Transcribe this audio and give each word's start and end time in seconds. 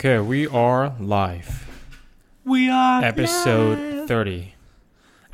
Okay, 0.00 0.18
we 0.18 0.46
are 0.46 0.94
live. 0.98 1.68
We 2.42 2.70
are 2.70 3.04
Episode 3.04 3.78
live. 3.98 4.08
30. 4.08 4.54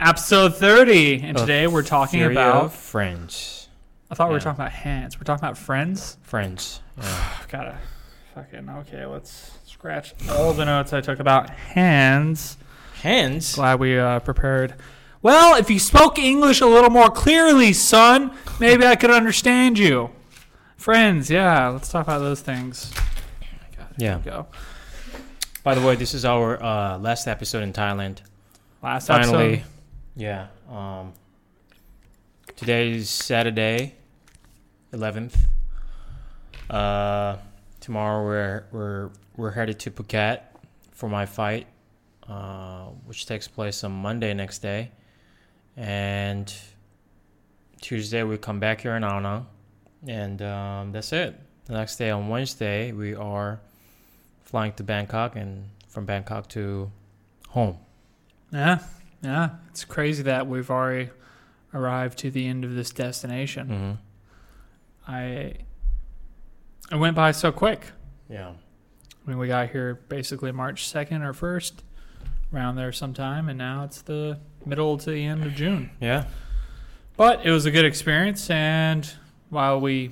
episode 0.01 0.57
thirty, 0.57 1.21
and 1.23 1.39
today 1.39 1.69
we're 1.69 1.85
talking 1.85 2.19
Theory 2.19 2.35
about. 2.35 2.65
of 2.65 2.75
Friends. 2.75 3.69
I 4.11 4.17
thought 4.17 4.27
we 4.27 4.33
were 4.33 4.39
yeah. 4.39 4.43
talking 4.43 4.61
about 4.61 4.73
hands. 4.73 5.21
We're 5.21 5.23
talking 5.23 5.45
about 5.45 5.57
friends. 5.57 6.17
Friends. 6.23 6.81
Yeah. 6.99 7.33
Gotta 7.49 7.79
fucking 8.35 8.69
okay. 8.69 9.07
Let's 9.07 9.53
scratch 9.67 10.15
all 10.29 10.53
the 10.53 10.65
notes 10.65 10.93
I 10.93 11.01
took 11.01 11.21
about 11.21 11.49
hands. 11.49 12.57
Hands. 13.03 13.55
Glad 13.55 13.79
we 13.79 13.97
uh, 13.97 14.19
prepared. 14.19 14.75
Well, 15.23 15.55
if 15.55 15.71
you 15.71 15.79
spoke 15.79 16.19
English 16.19 16.61
a 16.61 16.67
little 16.67 16.91
more 16.91 17.11
clearly, 17.11 17.73
son, 17.73 18.33
maybe 18.59 18.85
I 18.85 18.97
could 18.97 19.13
understand 19.13 19.79
you. 19.79 20.11
Friends, 20.77 21.31
yeah. 21.31 21.69
Let's 21.69 21.89
talk 21.89 22.03
about 22.05 22.19
those 22.19 22.41
things. 22.41 22.93
Yeah. 23.99 24.19
Go. 24.25 24.47
By 25.63 25.75
the 25.75 25.85
way, 25.85 25.97
this 25.97 26.15
is 26.15 26.25
our 26.25 26.63
uh, 26.63 26.99
last 26.99 27.27
episode 27.27 27.63
in 27.63 27.73
Thailand. 27.73 28.19
Last 28.83 29.07
Finally. 29.07 29.55
episode. 29.55 29.65
Yeah. 30.15 30.47
Um, 30.71 31.13
today 32.57 32.93
is 32.93 33.11
Saturday, 33.11 33.95
11th. 34.93 35.35
Uh, 36.69 37.37
tomorrow 37.81 38.25
we're 38.25 38.67
we're 38.73 39.11
we're 39.37 39.51
headed 39.51 39.79
to 39.81 39.91
Phuket 39.91 40.41
for 40.93 41.09
my 41.09 41.27
fight, 41.27 41.67
uh, 42.29 42.87
which 43.05 43.27
takes 43.27 43.47
place 43.47 43.85
on 43.85 43.93
Monday 43.93 44.35
next 44.35 44.59
day, 44.59 44.91
and 45.77 46.53
Tuesday 47.81 48.25
we 48.25 48.37
come 48.37 48.59
back 48.59 48.81
here 48.81 48.97
in 48.97 49.05
Anna, 49.05 49.47
and 50.07 50.43
um, 50.43 50.93
that's 50.93 51.13
it. 51.13 51.39
The 51.67 51.75
next 51.75 51.97
day 51.97 52.11
on 52.11 52.29
Wednesday 52.29 52.93
we 52.93 53.15
are 53.15 53.61
flying 54.47 54.73
to 54.75 54.83
Bangkok, 54.83 55.37
and 55.37 55.69
from 55.89 56.07
Bangkok 56.07 56.49
to 56.51 56.91
home. 57.49 57.77
Yeah, 58.51 58.79
yeah. 59.23 59.51
It's 59.69 59.85
crazy 59.85 60.23
that 60.23 60.47
we've 60.47 60.71
already 60.71 61.11
arrived 61.75 62.17
to 62.21 62.31
the 62.31 62.47
end 62.47 62.65
of 62.65 62.75
this 62.75 62.91
destination. 62.91 63.69
hmm 63.69 63.93
I 65.09 65.55
it 66.91 66.97
went 66.97 67.15
by 67.15 67.33
so 67.33 67.53
quick. 67.53 67.93
Yeah. 68.31 68.49
I 68.51 69.31
mean, 69.31 69.39
we 69.39 69.49
got 69.49 69.71
here 69.71 70.01
basically 70.09 70.53
March 70.53 70.89
second 70.89 71.23
or 71.23 71.33
first, 71.33 71.83
around 72.53 72.77
there 72.77 72.93
sometime, 72.93 73.49
and 73.49 73.59
now 73.59 73.85
it's 73.85 74.03
the 74.03 74.39
middle 74.65 74.97
to 74.99 75.11
the 75.11 75.25
end 75.25 75.45
of 75.45 75.55
June. 75.55 75.91
Yeah. 76.01 76.27
But 77.17 77.45
it 77.45 77.51
was 77.51 77.67
a 77.67 77.71
good 77.71 77.85
experience, 77.85 78.49
and 78.51 79.11
while 79.49 79.81
we 79.81 80.11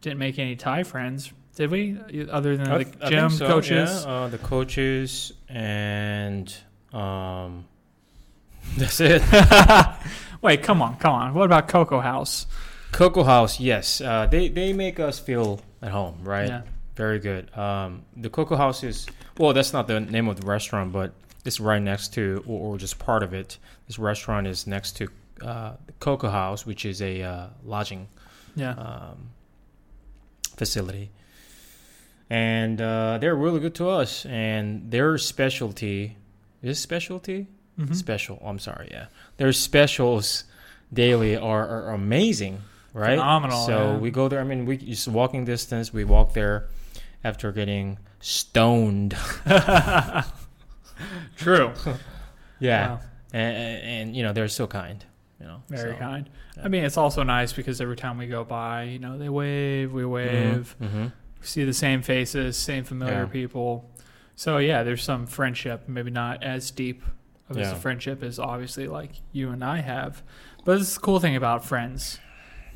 didn't 0.00 0.18
make 0.18 0.38
any 0.38 0.54
Thai 0.56 0.82
friends, 0.82 1.32
did 1.56 1.70
we? 1.70 1.98
Other 2.30 2.56
than 2.56 2.68
I 2.68 2.84
the 2.84 3.10
gym 3.10 3.30
so, 3.30 3.46
coaches, 3.46 4.04
yeah. 4.04 4.10
Uh, 4.10 4.28
the 4.28 4.38
coaches, 4.38 5.32
and 5.48 6.54
um, 6.92 7.64
that's 8.76 9.00
it. 9.00 9.22
Wait, 10.42 10.62
come 10.62 10.80
on, 10.82 10.96
come 10.96 11.12
on. 11.14 11.34
What 11.34 11.44
about 11.44 11.68
Coco 11.68 12.00
House? 12.00 12.46
Coco 12.92 13.22
House, 13.24 13.60
yes, 13.60 14.00
uh, 14.00 14.26
they 14.26 14.48
they 14.48 14.72
make 14.72 14.98
us 14.98 15.18
feel 15.18 15.60
at 15.82 15.90
home, 15.92 16.18
right? 16.22 16.48
Yeah. 16.48 16.62
Very 16.96 17.18
good. 17.18 17.56
Um, 17.56 18.02
the 18.16 18.28
Coco 18.28 18.56
House 18.56 18.82
is 18.82 19.06
well, 19.38 19.52
that's 19.52 19.72
not 19.72 19.86
the 19.86 20.00
name 20.00 20.28
of 20.28 20.40
the 20.40 20.46
restaurant, 20.46 20.92
but 20.92 21.12
it's 21.44 21.60
right 21.60 21.80
next 21.80 22.12
to, 22.14 22.44
or, 22.46 22.72
or 22.74 22.78
just 22.78 22.98
part 22.98 23.22
of 23.22 23.32
it. 23.32 23.56
This 23.86 23.98
restaurant 23.98 24.46
is 24.46 24.66
next 24.66 24.96
to 24.98 25.08
uh, 25.42 25.72
the 25.86 25.92
Coco 26.00 26.28
House, 26.28 26.66
which 26.66 26.84
is 26.84 27.00
a 27.00 27.22
uh, 27.22 27.46
lodging 27.64 28.08
Yeah. 28.54 28.72
um, 28.72 29.30
facility. 30.56 31.10
And 32.30 32.80
uh, 32.80 33.18
they're 33.20 33.34
really 33.34 33.58
good 33.60 33.74
to 33.76 33.88
us. 33.88 34.24
And 34.26 34.90
their 34.90 35.18
specialty 35.18 36.16
is 36.62 36.78
specialty 36.78 37.48
Mhm. 37.78 37.94
special. 37.94 38.40
I'm 38.44 38.58
sorry, 38.58 38.88
yeah. 38.90 39.06
Their 39.38 39.52
specials 39.52 40.44
daily 40.92 41.36
are, 41.36 41.66
are 41.66 41.90
amazing, 41.94 42.60
right? 42.92 43.18
Phenomenal, 43.18 43.66
So 43.66 43.92
yeah. 43.92 43.96
we 43.98 44.10
go 44.10 44.28
there. 44.28 44.40
I 44.40 44.44
mean, 44.44 44.64
we 44.66 44.76
just 44.76 45.08
walking 45.08 45.44
distance. 45.44 45.92
We 45.92 46.04
walk 46.04 46.34
there 46.34 46.66
after 47.24 47.50
getting 47.52 47.98
stoned. 48.20 49.16
True. 51.36 51.72
Yeah, 52.62 52.88
Wow. 52.90 53.00
and, 53.32 53.56
and, 53.56 53.82
and 53.86 54.16
you 54.16 54.22
know 54.22 54.34
they're 54.34 54.46
so 54.48 54.66
kind. 54.66 55.02
You 55.40 55.46
know, 55.46 55.62
Very 55.70 55.94
so. 55.94 55.98
kind. 55.98 56.28
yeah. 56.58 56.64
I 56.66 56.68
mean, 56.68 56.84
it's 56.84 56.98
also 56.98 57.22
nice 57.22 57.54
because 57.54 57.80
every 57.80 57.96
time 57.96 58.18
we 58.18 58.26
go 58.26 58.44
by, 58.44 58.82
you 58.82 58.98
know, 58.98 59.16
they 59.16 59.30
wave, 59.30 59.90
we 59.94 60.04
wave, 60.04 60.76
Mm-hmm. 60.78 61.04
we 61.04 61.10
see 61.42 61.64
the 61.64 61.72
same 61.74 62.02
faces, 62.02 62.56
same 62.56 62.84
familiar 62.84 63.20
Yeah. 63.22 63.26
people. 63.26 63.90
So 64.36 64.58
yeah, 64.58 64.82
there's 64.82 65.02
some 65.02 65.26
friendship, 65.26 65.84
maybe 65.88 66.10
not 66.10 66.42
as 66.42 66.70
deep 66.70 67.02
of 67.48 67.56
as 67.58 67.68
Yeah. 67.68 67.72
a 67.72 67.76
friendship 67.76 68.22
as 68.22 68.38
obviously 68.38 68.86
like 68.88 69.12
you 69.32 69.50
and 69.50 69.64
I 69.64 69.78
have. 69.78 70.22
But 70.64 70.78
this 70.78 70.88
is 70.88 70.94
the 70.94 71.00
cool 71.00 71.20
thing 71.20 71.36
about 71.36 71.64
friends 71.64 72.18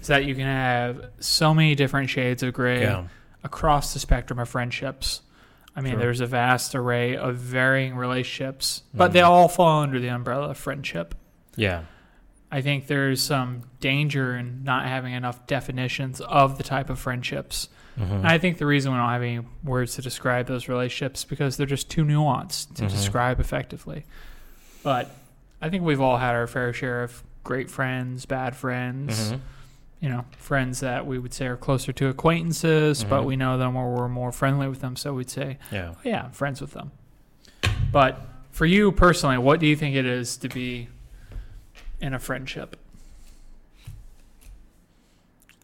is 0.00 0.06
that 0.08 0.24
you 0.24 0.34
can 0.34 0.44
have 0.46 1.10
so 1.20 1.54
many 1.54 1.74
different 1.74 2.10
shades 2.10 2.42
of 2.42 2.52
gray 2.54 2.82
Yeah, 2.82 3.04
across 3.42 3.92
the 3.94 3.98
spectrum 4.00 4.38
of 4.38 4.48
friendships. 4.48 5.22
I 5.76 5.80
mean, 5.80 5.92
Sure. 5.94 6.00
there's 6.00 6.20
a 6.20 6.26
vast 6.26 6.74
array 6.74 7.16
of 7.16 7.36
varying 7.36 7.96
relationships, 7.96 8.82
but 8.94 9.12
they 9.12 9.20
Mhm. 9.20 9.28
all 9.28 9.48
fall 9.48 9.82
under 9.82 9.98
the 9.98 10.08
umbrella 10.08 10.50
of 10.50 10.56
friendship. 10.58 11.14
yeah, 11.56 11.82
I 12.54 12.60
think 12.60 12.86
there's 12.86 13.20
some 13.20 13.62
danger 13.80 14.36
in 14.36 14.62
not 14.62 14.86
having 14.86 15.12
enough 15.12 15.44
definitions 15.48 16.20
of 16.20 16.56
the 16.56 16.62
type 16.62 16.88
of 16.88 17.00
friendships. 17.00 17.68
Mhm. 17.98 18.10
And 18.18 18.26
I 18.28 18.38
think 18.38 18.58
the 18.58 18.66
reason 18.66 18.92
we 18.92 18.98
don't 18.98 19.08
have 19.08 19.22
any 19.22 19.40
words 19.64 19.96
to 19.96 20.02
describe 20.02 20.46
those 20.46 20.68
relationships 20.68 21.20
is 21.20 21.24
because 21.24 21.56
they're 21.56 21.66
just 21.66 21.90
too 21.90 22.04
nuanced 22.04 22.74
to 22.76 22.84
Mhm. 22.84 22.90
describe 22.90 23.40
effectively. 23.40 24.04
But 24.84 25.10
I 25.60 25.68
think 25.68 25.82
we've 25.82 26.00
all 26.00 26.18
had 26.18 26.34
our 26.36 26.46
fair 26.46 26.72
share 26.72 27.02
of 27.02 27.24
great 27.42 27.70
friends, 27.70 28.24
bad 28.24 28.54
friends, 28.54 29.32
Mhm. 29.32 29.40
you 30.00 30.08
know, 30.08 30.24
friends 30.38 30.78
that 30.78 31.06
we 31.08 31.18
would 31.18 31.34
say 31.34 31.46
are 31.46 31.56
closer 31.56 31.92
to 31.92 32.06
acquaintances, 32.08 33.02
but 33.02 33.22
Mhm. 33.22 33.26
we 33.26 33.36
know 33.36 33.58
them 33.58 33.74
or 33.74 33.94
we're 33.96 34.08
more 34.08 34.30
friendly 34.30 34.68
with 34.68 34.80
them, 34.80 34.94
so 34.94 35.12
we'd 35.12 35.28
say, 35.30 35.58
yeah. 35.72 35.92
oh, 35.94 35.98
yeah, 36.04 36.22
I'm 36.26 36.30
friends 36.30 36.60
with 36.60 36.70
them. 36.70 36.92
But 37.90 38.20
for 38.52 38.66
you 38.66 38.92
personally, 38.92 39.38
what 39.38 39.58
do 39.58 39.66
you 39.66 39.74
think 39.74 39.96
it 39.96 40.06
is 40.06 40.36
to 40.38 40.48
be 40.48 40.88
in 42.04 42.12
a 42.12 42.18
friendship? 42.18 42.76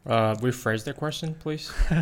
Uh, 0.07 0.35
rephrase 0.37 0.85
the 0.85 0.93
question, 0.95 1.35
please. 1.35 1.71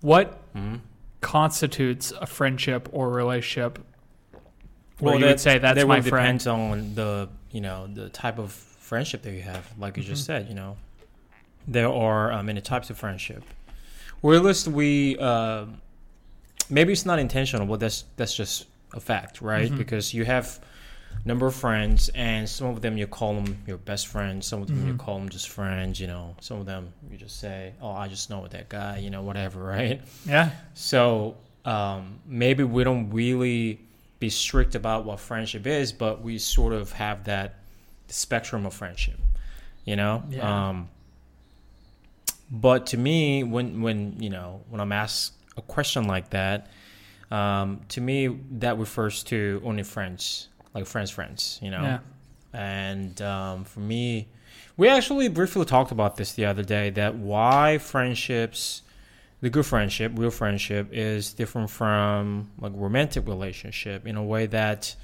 What 0.00 0.38
Mm-hmm. 0.54 0.76
constitutes 1.22 2.12
a 2.12 2.26
friendship 2.26 2.88
or 2.92 3.08
relationship 3.10 3.78
where 4.98 5.12
Well, 5.14 5.20
you 5.20 5.26
would 5.26 5.40
say 5.40 5.58
that's 5.58 5.78
that 5.78 5.88
my 5.88 6.00
friend? 6.02 6.38
depends 6.38 6.46
on 6.46 6.94
the 6.94 7.28
you 7.50 7.60
know 7.62 7.86
the 7.86 8.08
type 8.10 8.38
of 8.38 8.52
friendship 8.52 9.22
that 9.22 9.32
you 9.32 9.40
have. 9.42 9.64
Like 9.78 9.96
you 9.96 10.02
just 10.02 10.22
Mhm. 10.22 10.26
said, 10.26 10.48
you 10.48 10.54
know, 10.54 10.76
there 11.66 11.88
are 11.88 12.32
uh, 12.32 12.42
many 12.42 12.60
types 12.60 12.90
of 12.90 12.98
friendship. 12.98 13.42
Realist, 14.22 14.68
we 14.68 15.16
uh, 15.18 15.64
maybe 16.68 16.92
it's 16.92 17.06
not 17.06 17.18
intentional, 17.18 17.66
but 17.66 17.80
that's 17.80 18.04
that's 18.16 18.34
just 18.36 18.66
a 18.92 19.00
fact, 19.00 19.40
right? 19.40 19.70
Mhm. 19.72 19.78
Because 19.78 20.12
you 20.12 20.24
have 20.26 20.60
number 21.24 21.46
of 21.46 21.54
friends, 21.54 22.10
and 22.14 22.48
some 22.48 22.68
of 22.68 22.80
them 22.82 22.96
you 22.98 23.06
call 23.06 23.34
them 23.34 23.58
your 23.66 23.78
best 23.78 24.06
friends. 24.08 24.46
Some 24.46 24.62
of 24.62 24.68
them 24.68 24.86
you 24.86 24.94
Mhm. 24.94 24.98
call 24.98 25.18
them 25.18 25.28
just 25.28 25.48
friends. 25.48 25.98
You 26.00 26.06
know, 26.06 26.36
some 26.40 26.58
of 26.60 26.66
them 26.66 26.92
you 27.10 27.16
just 27.16 27.38
say, 27.40 27.72
"Oh, 27.80 27.92
I 27.92 28.08
just 28.08 28.28
know 28.30 28.46
that 28.48 28.68
guy," 28.68 28.98
you 28.98 29.10
know, 29.10 29.22
whatever, 29.22 29.62
right? 29.76 30.00
Yeah. 30.26 30.50
So 30.74 31.36
um, 31.64 32.18
maybe 32.26 32.62
we 32.64 32.84
don't 32.84 33.10
really 33.10 33.80
be 34.20 34.28
strict 34.30 34.74
about 34.74 35.04
what 35.06 35.18
friendship 35.18 35.66
is, 35.66 35.92
but 35.92 36.22
we 36.22 36.38
sort 36.38 36.72
of 36.74 36.92
have 36.92 37.24
that 37.24 37.54
spectrum 38.08 38.66
of 38.66 38.74
friendship, 38.74 39.18
you 39.86 39.96
know. 39.96 40.22
Yeah. 40.30 40.68
Um, 40.68 40.88
but 42.50 42.86
to 42.88 42.96
me, 42.98 43.42
when 43.44 43.80
when 43.82 44.16
you 44.20 44.30
know 44.30 44.60
when 44.68 44.80
I'm 44.80 44.92
asked 44.92 45.32
a 45.56 45.62
question 45.62 46.04
like 46.06 46.30
that, 46.30 46.68
um, 47.30 47.80
to 47.88 48.00
me 48.00 48.28
that 48.58 48.78
refers 48.78 49.22
to 49.24 49.62
only 49.64 49.82
friends, 49.82 50.48
like 50.74 50.86
friends, 50.86 51.10
friends, 51.10 51.58
you 51.62 51.70
know. 51.70 51.82
Yeah. 51.82 51.98
And 52.52 53.20
um, 53.22 53.64
for 53.64 53.80
me, 53.80 54.28
we 54.76 54.88
actually 54.88 55.28
briefly 55.28 55.64
talked 55.64 55.92
about 55.92 56.16
this 56.16 56.32
the 56.32 56.44
other 56.44 56.62
day 56.62 56.90
that 56.90 57.14
why 57.14 57.78
friendships, 57.78 58.82
the 59.40 59.50
good 59.50 59.66
friendship, 59.66 60.12
real 60.16 60.30
friendship, 60.30 60.88
is 60.92 61.32
different 61.32 61.70
from 61.70 62.50
like 62.58 62.72
romantic 62.74 63.26
relationship 63.26 64.06
in 64.06 64.16
a 64.16 64.22
way 64.22 64.46
that 64.46 64.94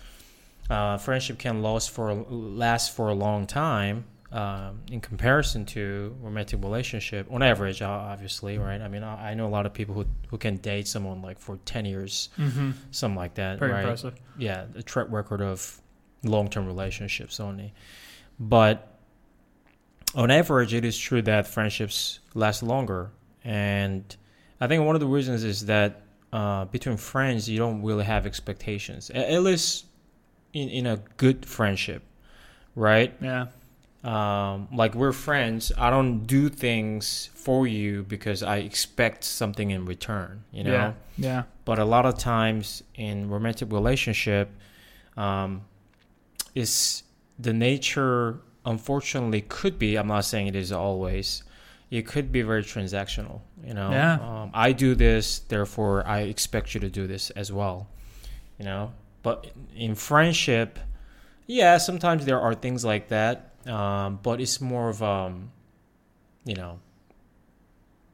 uh, 0.68 0.98
friendship 0.98 1.38
can 1.38 1.62
last 1.62 1.90
for 1.90 2.14
last 2.14 2.94
for 2.94 3.08
a 3.08 3.14
long 3.14 3.46
time. 3.46 4.04
Um, 4.32 4.82
in 4.92 5.00
comparison 5.00 5.66
to 5.74 6.14
romantic 6.22 6.62
relationship, 6.62 7.26
on 7.32 7.42
average, 7.42 7.82
obviously, 7.82 8.58
right? 8.58 8.80
I 8.80 8.86
mean, 8.86 9.02
I, 9.02 9.30
I 9.32 9.34
know 9.34 9.46
a 9.48 9.50
lot 9.58 9.66
of 9.66 9.72
people 9.74 9.92
who 9.96 10.04
who 10.28 10.38
can 10.38 10.56
date 10.58 10.86
someone 10.86 11.20
like 11.20 11.40
for 11.40 11.56
ten 11.64 11.84
years, 11.84 12.28
Mm-hmm. 12.38 12.70
something 12.92 13.16
like 13.18 13.34
that, 13.34 13.58
Very 13.58 13.72
right? 13.72 13.80
impressive. 13.80 14.14
yeah, 14.38 14.66
a 14.76 14.82
track 14.84 15.06
record 15.10 15.40
of 15.42 15.80
long 16.22 16.48
term 16.48 16.64
relationships 16.66 17.40
only. 17.40 17.72
But 18.38 18.98
on 20.14 20.30
average, 20.30 20.74
it 20.74 20.84
is 20.84 20.96
true 20.96 21.22
that 21.22 21.46
friendships 21.46 22.20
last 22.34 22.62
longer. 22.62 23.10
And 23.44 24.04
I 24.60 24.66
think 24.68 24.84
one 24.84 24.94
of 24.96 25.00
the 25.00 25.06
reasons 25.08 25.42
is 25.44 25.66
that 25.66 26.02
uh, 26.32 26.66
between 26.66 26.96
friends, 26.98 27.48
you 27.48 27.58
don't 27.58 27.82
really 27.82 28.04
have 28.04 28.26
expectations. 28.26 29.10
A- 29.10 29.32
At 29.32 29.42
least 29.42 29.86
in 30.52 30.68
in 30.68 30.86
a 30.86 30.98
good 31.16 31.44
friendship, 31.46 32.02
right? 32.76 33.12
Yeah. 33.20 33.46
Um, 34.04 34.66
like 34.72 34.94
we're 34.94 35.12
friends 35.12 35.72
i 35.76 35.90
don't 35.90 36.26
do 36.26 36.48
things 36.48 37.28
for 37.34 37.66
you 37.66 38.02
because 38.04 38.42
i 38.42 38.56
expect 38.56 39.24
something 39.24 39.70
in 39.70 39.84
return 39.84 40.42
you 40.52 40.64
know 40.64 40.72
Yeah. 40.72 40.92
Yeah. 41.18 41.42
but 41.66 41.78
a 41.78 41.84
lot 41.84 42.06
of 42.06 42.16
times 42.16 42.82
in 42.94 43.28
romantic 43.28 43.70
relationship 43.72 44.48
um, 45.18 45.62
is 46.54 47.02
the 47.38 47.52
nature 47.52 48.38
unfortunately 48.64 49.42
could 49.42 49.78
be 49.78 49.96
i'm 49.96 50.06
not 50.08 50.24
saying 50.24 50.46
it 50.46 50.56
is 50.56 50.72
always 50.72 51.42
it 51.90 52.06
could 52.06 52.30
be 52.32 52.42
very 52.42 52.62
transactional 52.62 53.40
you 53.64 53.74
know 53.74 53.90
Yeah. 53.90 54.14
um, 54.14 54.50
i 54.54 54.72
do 54.72 54.94
this 54.94 55.40
therefore 55.40 56.06
i 56.06 56.20
expect 56.20 56.74
you 56.74 56.80
to 56.80 56.88
do 56.90 57.06
this 57.06 57.30
as 57.30 57.52
well 57.52 57.88
you 58.58 58.64
know 58.64 58.92
but 59.22 59.46
in 59.76 59.94
friendship 59.94 60.78
yeah 61.46 61.76
sometimes 61.78 62.24
there 62.24 62.40
are 62.40 62.54
things 62.54 62.84
like 62.84 63.08
that 63.08 63.49
um, 63.66 64.18
but 64.22 64.40
it's 64.40 64.60
more 64.60 64.88
of 64.88 65.02
um, 65.02 65.50
you 66.44 66.54
know 66.54 66.78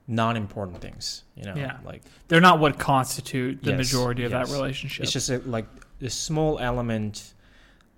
non-important 0.09 0.81
things 0.81 1.25
you 1.35 1.43
know 1.45 1.55
Yeah. 1.57 1.79
like 1.85 2.03
They're 2.29 2.41
not 2.41 2.61
what 2.61 2.79
constitute 2.79 3.63
the 3.63 3.71
Yes, 3.73 3.79
majority 3.79 4.25
of 4.25 4.31
yes. 4.31 4.49
that 4.49 4.55
relationship. 4.55 5.03
it's 5.05 5.13
just 5.13 5.31
a, 5.31 5.39
like 5.39 5.67
a 6.01 6.11
small 6.11 6.59
element 6.61 7.33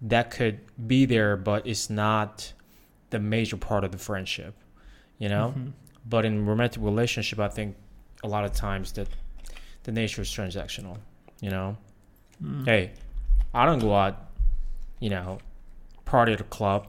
that 0.01 0.31
could 0.31 0.61
be 0.87 1.05
there, 1.07 1.37
but 1.37 1.67
it's 1.67 1.91
not 1.91 2.53
the 3.11 3.19
major 3.19 3.57
part 3.57 3.83
of 3.83 3.91
the 3.91 3.99
friendship, 3.99 4.55
you 5.19 5.29
know. 5.29 5.53
Mhm. 5.57 5.73
But 6.09 6.25
in 6.25 6.47
romantic 6.47 6.81
relationship, 6.83 7.41
I 7.41 7.49
think 7.49 7.77
a 8.23 8.29
lot 8.29 8.45
of 8.45 8.53
times 8.53 8.93
that 8.93 9.09
the 9.83 9.91
nature 9.93 10.23
is 10.23 10.29
transactional, 10.31 10.99
you 11.41 11.51
know. 11.51 11.77
Mm. 12.43 12.65
Hey, 12.65 12.93
I 13.53 13.67
don't 13.67 13.81
go 13.81 13.93
out, 13.95 14.31
you 15.01 15.11
know, 15.11 15.39
party 16.05 16.33
at 16.33 16.41
a 16.41 16.45
club 16.45 16.87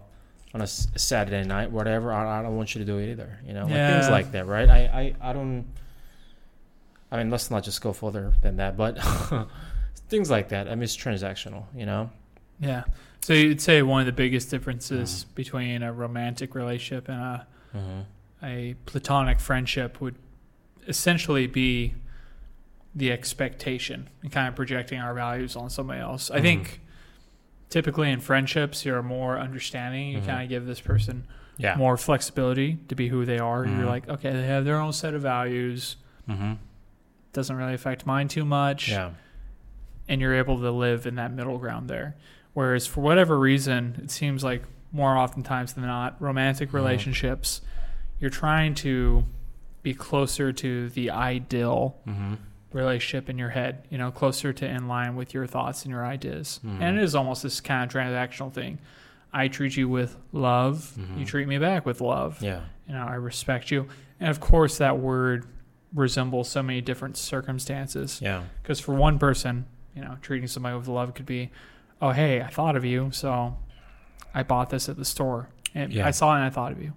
on 0.53 0.61
a 0.61 0.67
Saturday 0.67 1.43
night, 1.47 1.71
whatever. 1.71 2.11
I, 2.11 2.39
I 2.39 2.41
don't 2.43 2.55
want 2.57 2.73
you 2.75 2.79
to 2.79 2.85
do 2.85 2.97
it 2.97 3.11
either, 3.11 3.39
you 3.45 3.53
know, 3.53 3.63
like 3.63 3.73
things 3.73 4.09
like 4.09 4.31
that, 4.31 4.47
right? 4.47 4.69
I, 4.69 5.15
I, 5.21 5.29
I 5.29 5.33
don't. 5.33 5.65
I 7.11 7.17
mean, 7.17 7.29
let's 7.31 7.49
not 7.49 7.63
just 7.63 7.81
go 7.81 7.91
further 7.93 8.33
than 8.41 8.57
that, 8.57 8.77
but 8.77 8.97
things 10.09 10.29
like 10.29 10.49
that. 10.49 10.67
I 10.67 10.71
mean, 10.75 10.83
it's 10.83 10.95
transactional, 10.97 11.63
you 11.75 11.85
know. 11.85 12.09
Yeah. 12.59 12.83
So 13.21 13.33
you'd 13.33 13.61
say 13.61 13.81
one 13.81 13.99
of 14.01 14.05
the 14.05 14.11
biggest 14.11 14.49
differences 14.49 15.23
Mm-hmm. 15.23 15.33
between 15.35 15.83
a 15.83 15.91
romantic 15.93 16.55
relationship 16.55 17.09
and 17.09 17.19
a 17.19 17.47
Mm-hmm. 17.75 18.45
a 18.45 18.75
platonic 18.87 19.39
friendship 19.39 20.01
would 20.01 20.15
essentially 20.87 21.45
be 21.45 21.93
the 22.95 23.11
expectation 23.11 24.09
and 24.23 24.31
kind 24.31 24.47
of 24.47 24.55
projecting 24.55 24.99
our 24.99 25.13
values 25.13 25.55
on 25.55 25.69
somebody 25.69 25.99
else. 26.01 26.31
I 26.31 26.39
Mhm. 26.39 26.41
think 26.41 26.81
typically 27.69 28.11
in 28.11 28.19
friendships, 28.19 28.85
you're 28.85 29.03
more 29.03 29.37
understanding. 29.39 30.09
You 30.09 30.19
Mhm. 30.19 30.25
kind 30.25 30.43
of 30.43 30.49
give 30.49 30.65
this 30.65 30.79
person 30.81 31.25
Yeah. 31.57 31.75
more 31.75 31.97
flexibility 31.97 32.77
to 32.87 32.95
be 32.95 33.09
who 33.09 33.25
they 33.25 33.37
are. 33.39 33.65
Mhm. 33.65 33.77
You're 33.77 33.85
like, 33.85 34.07
okay, 34.09 34.31
they 34.31 34.45
have 34.47 34.65
their 34.65 34.79
own 34.79 34.93
set 34.93 35.13
of 35.13 35.21
values. 35.21 35.97
Mm-hmm. 36.27 36.53
Doesn't 37.33 37.55
really 37.55 37.73
affect 37.75 38.05
mine 38.05 38.27
too 38.27 38.45
much. 38.45 38.89
Yeah. 38.89 39.11
and 40.11 40.19
you're 40.21 40.33
able 40.33 40.57
to 40.59 40.71
live 40.71 41.05
in 41.05 41.13
that 41.13 41.31
middle 41.31 41.59
ground 41.59 41.87
there. 41.87 42.15
Whereas 42.55 42.87
for 42.87 42.99
whatever 43.01 43.37
reason, 43.37 43.93
it 44.03 44.09
seems 44.09 44.43
like 44.43 44.63
more 44.91 45.15
oftentimes 45.15 45.73
than 45.73 45.85
not, 45.85 46.19
romantic 46.19 46.69
Mhm. 46.71 46.73
relationships, 46.73 47.61
you're 48.19 48.31
trying 48.31 48.73
to 48.73 49.23
be 49.83 49.93
closer 49.93 50.51
to 50.51 50.89
the 50.89 51.11
ideal 51.11 51.95
Mm-hmm. 52.07 52.33
Relationship 52.71 53.29
in 53.29 53.37
your 53.37 53.49
head, 53.49 53.85
you 53.89 53.97
know, 53.97 54.11
closer 54.11 54.53
to 54.53 54.65
in 54.67 54.87
line 54.87 55.15
with 55.15 55.33
your 55.33 55.47
thoughts 55.47 55.83
and 55.83 55.91
your 55.91 56.05
ideas. 56.05 56.59
Mhm. 56.63 56.81
And 56.81 56.97
it 56.97 57.03
is 57.03 57.15
almost 57.15 57.43
this 57.43 57.59
kind 57.61 57.83
of 57.83 57.89
transactional 57.95 58.51
thing. 58.53 58.79
I 59.33 59.47
treat 59.47 59.75
you 59.77 59.87
with 59.89 60.17
love, 60.31 60.93
you 60.97 61.23
Mhm. 61.23 61.27
treat 61.27 61.47
me 61.47 61.57
back 61.57 61.85
with 61.85 62.01
love. 62.01 62.41
Yeah. 62.41 62.61
You 62.87 62.93
know, 62.93 63.05
I 63.05 63.15
respect 63.15 63.71
you. 63.71 63.87
And 64.19 64.29
of 64.29 64.39
course, 64.39 64.77
that 64.79 64.97
word 64.99 65.45
resembles 65.93 66.49
so 66.49 66.61
many 66.61 66.81
different 66.81 67.17
circumstances. 67.17 68.19
Yeah. 68.21 68.43
Because 68.61 68.79
for 68.79 68.93
one 68.93 69.17
person, 69.19 69.65
you 69.95 70.03
know, 70.03 70.17
treating 70.21 70.47
somebody 70.47 70.77
with 70.77 70.87
love 70.87 71.13
could 71.15 71.25
be, 71.25 71.51
oh, 72.01 72.11
hey, 72.11 72.41
I 72.41 72.47
thought 72.47 72.75
of 72.75 72.85
you, 72.85 73.09
so 73.11 73.57
I 74.33 74.43
bought 74.43 74.69
this 74.69 74.87
at 74.89 74.97
the 74.97 75.05
store. 75.05 75.49
And 75.73 75.91
Yeah. 75.93 76.05
I 76.07 76.11
saw 76.11 76.33
it 76.33 76.37
and 76.37 76.45
I 76.45 76.49
thought 76.49 76.71
of 76.71 76.81
you. 76.81 76.93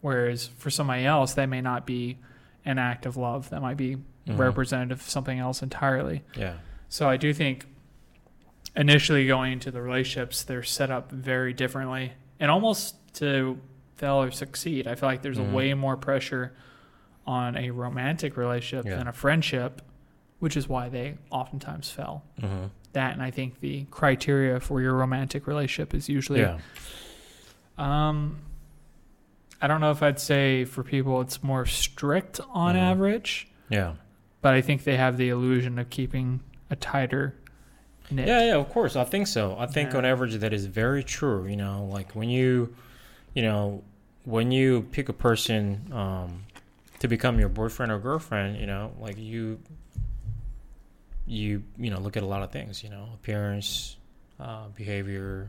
Whereas 0.00 0.46
for 0.58 0.70
somebody 0.70 1.04
else, 1.06 1.34
that 1.34 1.46
may 1.48 1.60
not 1.60 1.86
be 1.86 2.18
an 2.64 2.78
act 2.78 3.06
of 3.06 3.16
love. 3.16 3.50
That 3.50 3.62
might 3.62 3.76
be 3.76 3.98
Mhm. 4.26 4.38
representative 4.38 5.00
of 5.00 5.08
something 5.10 5.38
else 5.38 5.62
entirely. 5.62 6.22
Yeah. 6.36 6.54
So 6.88 7.08
I 7.08 7.16
do 7.16 7.32
think 7.34 7.66
initially 8.76 9.26
going 9.26 9.52
into 9.52 9.70
the 9.70 9.82
relationships, 9.82 10.42
they're 10.42 10.62
set 10.62 10.90
up 10.90 11.10
very 11.12 11.52
differently. 11.52 12.12
And 12.40 12.50
almost 12.50 12.96
to 13.16 13.58
fail 13.96 14.22
or 14.22 14.30
succeed, 14.30 14.86
I 14.88 14.94
feel 14.94 15.08
like 15.08 15.22
there's 15.22 15.38
Mhm. 15.38 15.50
a 15.50 15.54
way 15.54 15.74
more 15.74 15.96
pressure 15.96 16.52
on 17.26 17.56
a 17.56 17.70
romantic 17.70 18.36
relationship 18.36 18.86
Yeah. 18.86 18.96
than 18.96 19.08
a 19.08 19.12
friendship, 19.12 19.80
which 20.40 20.56
is 20.56 20.68
why 20.68 20.88
they 20.88 21.16
oftentimes 21.30 21.90
fail. 21.90 22.24
Mm-hmm. 22.40 22.66
That 22.92 23.12
and 23.14 23.22
I 23.22 23.30
think 23.30 23.60
the 23.60 23.84
criteria 23.90 24.60
for 24.60 24.80
your 24.80 24.94
romantic 24.94 25.46
relationship 25.46 25.94
is 25.94 26.08
usually 26.08 26.40
Yeah. 26.40 26.58
um 27.78 28.38
I 29.62 29.66
don't 29.66 29.80
know 29.80 29.90
if 29.92 30.02
I'd 30.02 30.20
say 30.20 30.64
for 30.64 30.82
people 30.82 31.20
it's 31.22 31.42
more 31.42 31.64
strict 31.64 32.38
on 32.50 32.74
Mhm. 32.74 32.80
average, 32.80 33.48
Yeah. 33.70 33.94
But 34.44 34.52
I 34.52 34.60
think 34.60 34.84
they 34.84 34.98
have 34.98 35.16
the 35.16 35.30
illusion 35.30 35.78
of 35.78 35.88
keeping 35.88 36.40
a 36.68 36.76
tighter 36.76 37.34
knit. 38.10 38.28
Yeah, 38.28 38.44
yeah, 38.44 38.54
of 38.56 38.68
course. 38.68 38.94
I 38.94 39.04
think 39.04 39.26
so. 39.26 39.56
I 39.58 39.64
think 39.66 39.92
Yeah. 39.92 39.98
on 39.98 40.04
average 40.04 40.34
that 40.34 40.52
is 40.52 40.66
very 40.66 41.02
true. 41.02 41.46
You 41.46 41.56
know, 41.56 41.88
like 41.90 42.12
when 42.12 42.28
you, 42.28 42.74
you 43.32 43.40
know, 43.42 43.82
when 44.24 44.52
you 44.52 44.82
pick 44.92 45.08
a 45.08 45.14
person 45.14 45.90
um, 45.92 46.44
to 46.98 47.08
become 47.08 47.38
your 47.40 47.48
boyfriend 47.48 47.90
or 47.90 47.98
girlfriend, 47.98 48.58
you 48.58 48.66
know, 48.66 48.92
like 49.00 49.16
you, 49.18 49.58
you, 51.26 51.62
you 51.78 51.90
know, 51.90 51.98
look 51.98 52.18
at 52.18 52.22
a 52.22 52.26
lot 52.26 52.42
of 52.42 52.50
things. 52.52 52.82
You 52.84 52.90
know, 52.90 53.08
appearance, 53.14 53.96
uh, 54.38 54.68
behavior, 54.76 55.48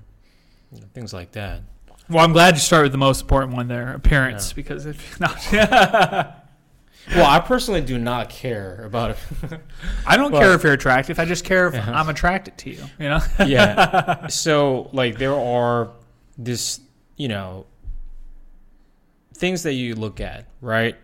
you 0.72 0.80
know, 0.80 0.88
things 0.94 1.14
like 1.14 1.34
that. 1.34 1.64
Well, 2.10 2.24
I'm 2.24 2.32
glad 2.34 2.54
you 2.54 2.60
start 2.62 2.84
with 2.84 2.92
the 2.94 2.98
most 2.98 3.20
important 3.22 3.54
one 3.56 3.68
there, 3.68 3.92
appearance, 3.94 4.52
Yeah. 4.52 4.56
because 4.56 4.86
if 4.86 5.20
not, 5.20 5.36
Well, 7.14 7.26
I 7.26 7.40
personally 7.40 7.82
do 7.82 7.98
not 8.00 8.30
care 8.30 8.84
about 8.86 9.12
it. 9.12 9.18
I 10.08 10.18
don't 10.18 10.32
Well- 10.32 10.42
care 10.42 10.54
if 10.54 10.64
you're 10.64 10.74
attractive. 10.74 11.20
I 11.20 11.26
just 11.26 11.46
care 11.46 11.68
if 11.68 11.76
Uh-huh. 11.76 11.92
I'm 11.94 12.10
attracted 12.10 12.58
to 12.60 12.70
you. 12.72 12.84
You 13.00 13.10
know? 13.10 13.20
yeah. 13.46 14.28
So 14.30 14.90
like 14.92 15.18
there 15.18 15.36
are 15.36 15.92
this, 16.38 16.80
you 17.18 17.28
know, 17.28 17.66
things 19.34 19.64
that 19.64 19.74
you 19.74 19.96
look 19.96 20.20
at, 20.20 20.48
right? 20.62 20.96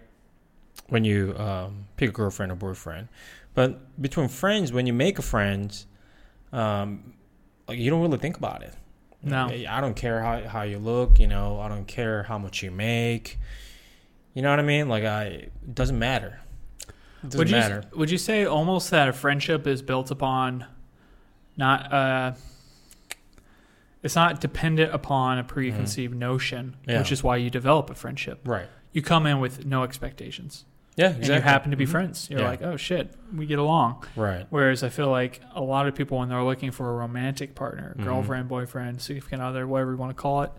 When 0.88 1.05
you 1.05 1.36
um, 1.38 1.86
pick 1.98 2.10
a 2.10 2.12
girlfriend 2.12 2.51
or 2.51 2.55
boyfriend, 2.55 3.08
but 3.53 4.01
between 4.01 4.27
friends, 4.27 4.74
when 4.74 4.88
you 4.88 4.93
make 4.93 5.20
a 5.20 5.22
friend, 5.22 5.86
um, 6.51 7.13
like 7.67 7.77
you 7.79 7.89
don't 7.89 8.01
really 8.01 8.17
think 8.17 8.38
about 8.38 8.62
it. 8.63 8.74
No. 9.24 9.48
I 9.48 9.79
don't 9.79 9.96
care 9.96 10.22
how 10.22 10.41
how 10.48 10.63
you 10.63 10.79
look. 10.79 11.20
You 11.20 11.27
know, 11.27 11.60
I 11.62 11.70
don't 11.70 11.88
care 11.88 12.24
how 12.24 12.38
much 12.38 12.62
you 12.63 12.72
make. 12.72 13.38
You 14.33 14.41
know 14.41 14.50
what 14.50 14.59
I 14.59 14.63
mean? 14.63 14.88
Like 14.89 15.03
I, 15.03 15.23
it 15.25 15.75
doesn't 15.75 15.97
matter. 16.00 16.39
It 17.23 17.25
doesn't 17.29 17.38
Would 17.38 17.50
you 17.50 17.55
matter. 17.55 17.83
would 17.95 18.09
you 18.11 18.17
say 18.17 18.45
almost 18.45 18.89
that 18.91 19.07
a 19.07 19.13
friendship 19.13 19.67
is 19.67 19.81
built 19.81 20.09
upon 20.11 20.65
not 21.57 21.91
uh 21.93 22.31
it's 24.03 24.15
not 24.15 24.41
dependent 24.41 24.93
upon 24.93 25.38
a 25.38 25.43
preconceived 25.43 26.15
notion, 26.15 26.75
Mm-hmm. 26.81 26.89
Yeah. 26.91 26.97
which 27.00 27.11
is 27.11 27.23
why 27.23 27.38
you 27.38 27.50
develop 27.51 27.89
a 27.91 27.95
friendship. 27.95 28.39
Right. 28.45 28.65
You 28.93 29.01
come 29.03 29.27
in 29.27 29.39
with 29.39 29.65
no 29.65 29.83
expectations. 29.83 30.65
Yeah. 30.97 31.09
And 31.11 31.25
you 31.27 31.33
happen 31.39 31.71
to 31.71 31.77
be 31.77 31.85
Mhm. 31.85 31.89
friends. 31.89 32.27
You're 32.29 32.39
Yeah. 32.41 32.47
like, 32.50 32.61
oh 32.63 32.77
shit, 32.77 33.13
we 33.35 33.45
get 33.45 33.59
along. 33.59 34.03
Right. 34.15 34.47
Whereas 34.50 34.83
I 34.83 34.89
feel 34.89 35.09
like 35.09 35.39
a 35.53 35.61
lot 35.61 35.88
of 35.88 35.93
people, 35.95 36.17
when 36.17 36.29
they're 36.29 36.43
looking 36.43 36.71
for 36.71 36.89
a 36.89 36.93
romantic 36.93 37.53
partner, 37.53 37.95
Mhm. 37.97 38.03
girlfriend, 38.03 38.47
boyfriend, 38.50 39.01
significant 39.01 39.41
other, 39.43 39.67
whatever 39.67 39.91
you 39.91 39.97
want 39.97 40.09
to 40.09 40.19
call 40.21 40.41
it, 40.41 40.51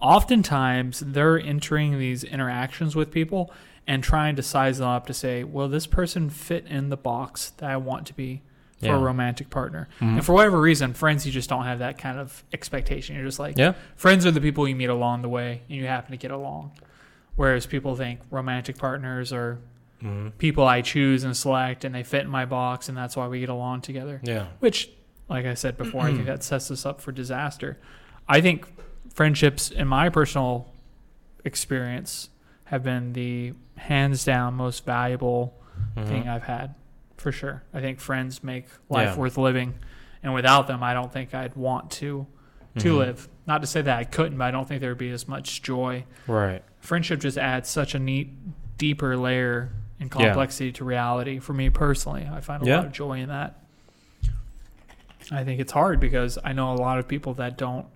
oftentimes 0.00 1.00
they're 1.00 1.38
entering 1.38 1.98
these 1.98 2.24
interactions 2.24 2.94
with 2.96 3.10
people 3.10 3.50
and 3.86 4.02
trying 4.02 4.36
to 4.36 4.42
size 4.42 4.78
them 4.78 4.88
up 4.88 5.06
to 5.06 5.14
say, 5.14 5.44
will 5.44 5.68
this 5.68 5.86
person 5.86 6.28
fit 6.28 6.66
in 6.66 6.88
the 6.88 6.96
box 6.96 7.50
that 7.58 7.70
I 7.70 7.76
want 7.76 8.06
to 8.08 8.14
be 8.14 8.42
for 8.80 8.86
Yeah. 8.86 8.96
a 8.96 8.98
romantic 8.98 9.48
partner? 9.48 9.88
Mhm. 10.00 10.14
And 10.16 10.24
for 10.24 10.32
whatever 10.32 10.60
reason, 10.60 10.92
friends, 10.92 11.24
you 11.24 11.32
just 11.32 11.48
don't 11.48 11.64
have 11.64 11.78
that 11.78 11.96
kind 11.98 12.18
of 12.18 12.42
expectation. 12.52 13.14
You're 13.16 13.24
just 13.24 13.38
like, 13.38 13.56
Yeah. 13.56 13.74
friends 13.94 14.26
are 14.26 14.30
the 14.32 14.40
people 14.40 14.66
you 14.68 14.74
meet 14.74 14.90
along 14.90 15.22
the 15.22 15.28
way 15.28 15.62
and 15.68 15.78
you 15.78 15.86
happen 15.86 16.10
to 16.10 16.16
get 16.16 16.30
along. 16.30 16.72
Whereas 17.36 17.66
people 17.66 17.94
think 17.96 18.20
romantic 18.30 18.78
partners 18.78 19.32
are 19.32 19.58
hmm 20.00 20.28
people 20.36 20.66
I 20.66 20.82
choose 20.82 21.24
and 21.24 21.34
select, 21.34 21.82
and 21.82 21.94
they 21.94 22.02
fit 22.02 22.20
in 22.22 22.28
my 22.28 22.44
box, 22.44 22.90
and 22.90 22.98
that's 22.98 23.16
why 23.16 23.28
we 23.28 23.40
get 23.40 23.48
along 23.48 23.80
together. 23.80 24.20
Yeah. 24.22 24.44
Which, 24.58 24.90
like 25.30 25.46
I 25.46 25.54
said 25.54 25.78
before, 25.78 26.02
I 26.02 26.12
think 26.12 26.26
that 26.26 26.42
sets 26.42 26.70
us 26.70 26.84
up 26.84 27.00
for 27.00 27.12
disaster. 27.12 27.78
I 28.28 28.42
think 28.42 28.66
friendships, 29.16 29.70
in 29.70 29.88
my 29.88 30.10
personal 30.10 30.70
experience, 31.42 32.28
have 32.66 32.82
been 32.82 33.14
the 33.14 33.54
hands 33.76 34.24
down 34.24 34.52
most 34.54 34.84
valuable 34.84 35.54
Mhm. 35.96 36.06
thing 36.06 36.28
I've 36.28 36.44
had. 36.44 36.74
for 37.16 37.32
sure. 37.32 37.62
I 37.72 37.80
think 37.80 37.98
friends 37.98 38.44
make 38.44 38.66
life 38.90 39.14
Yeah. 39.14 39.16
worth 39.16 39.38
living, 39.38 39.74
and 40.22 40.34
without 40.34 40.66
them, 40.66 40.82
I 40.82 40.92
don't 40.92 41.10
think 41.10 41.34
I'd 41.34 41.56
want 41.56 41.90
to 41.92 42.26
to 42.78 42.92
Mhm. 42.92 42.98
live. 42.98 43.28
Not 43.46 43.62
to 43.62 43.66
say 43.66 43.80
that 43.80 43.98
I 43.98 44.04
couldn't, 44.04 44.36
but 44.36 44.44
I 44.44 44.50
don't 44.50 44.68
think 44.68 44.82
there 44.82 44.90
would 44.90 44.98
be 44.98 45.10
as 45.10 45.26
much 45.26 45.62
joy. 45.62 46.04
Right. 46.26 46.62
Friendship 46.80 47.20
just 47.20 47.38
adds 47.38 47.70
such 47.70 47.94
a 47.94 47.98
neat, 47.98 48.34
deeper 48.76 49.16
layer 49.16 49.70
and 49.98 50.10
complexity 50.10 50.72
to 50.72 50.84
reality. 50.84 51.38
For 51.38 51.54
me 51.54 51.70
personally, 51.70 52.28
I 52.30 52.40
find 52.42 52.62
a 52.62 52.66
Yeah. 52.66 52.76
lot 52.76 52.86
of 52.86 52.92
joy 52.92 53.14
in 53.20 53.30
that. 53.30 53.62
I 55.32 55.42
think 55.42 55.58
it's 55.58 55.72
hard 55.72 55.98
because 56.00 56.38
I 56.44 56.52
know 56.52 56.70
a 56.72 56.76
lot 56.76 56.98
of 56.98 57.08
people 57.08 57.32
that 57.34 57.56
don't 57.56 57.86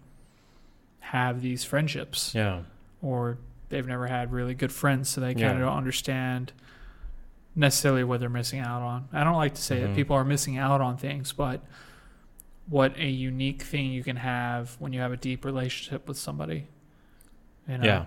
have 1.01 1.41
these 1.43 1.65
friendships 1.65 2.35
Yeah. 2.35 2.61
or 3.03 3.39
they've 3.69 3.87
never 3.87 4.07
had 4.07 4.33
really 4.33 4.55
good 4.55 4.73
friends, 4.73 5.09
so 5.09 5.21
they 5.21 5.29
kind 5.35 5.41
Yeah. 5.41 5.51
of 5.53 5.59
don't 5.61 5.77
understand 5.77 6.53
necessarily 7.55 8.05
what 8.05 8.21
they're 8.21 8.29
missing 8.29 8.61
out 8.61 8.83
on. 8.83 9.09
I 9.13 9.25
don't 9.25 9.37
like 9.37 9.55
to 9.55 9.63
say 9.63 9.81
that 9.81 9.91
Mhm. 9.91 9.95
people 9.95 10.17
are 10.17 10.25
missing 10.25 10.57
out 10.57 10.81
on 10.81 10.97
things, 10.97 11.33
but 11.33 11.63
what 12.69 12.97
a 12.97 13.09
unique 13.09 13.63
thing 13.63 13.91
you 13.91 14.05
can 14.05 14.17
have 14.17 14.77
when 14.79 14.93
you 14.93 15.01
have 15.01 15.13
a 15.13 15.17
deep 15.17 15.45
relationship 15.45 16.07
with 16.07 16.17
somebody. 16.17 16.69
You 17.69 17.79
know, 17.79 17.85
Yeah. 17.85 18.05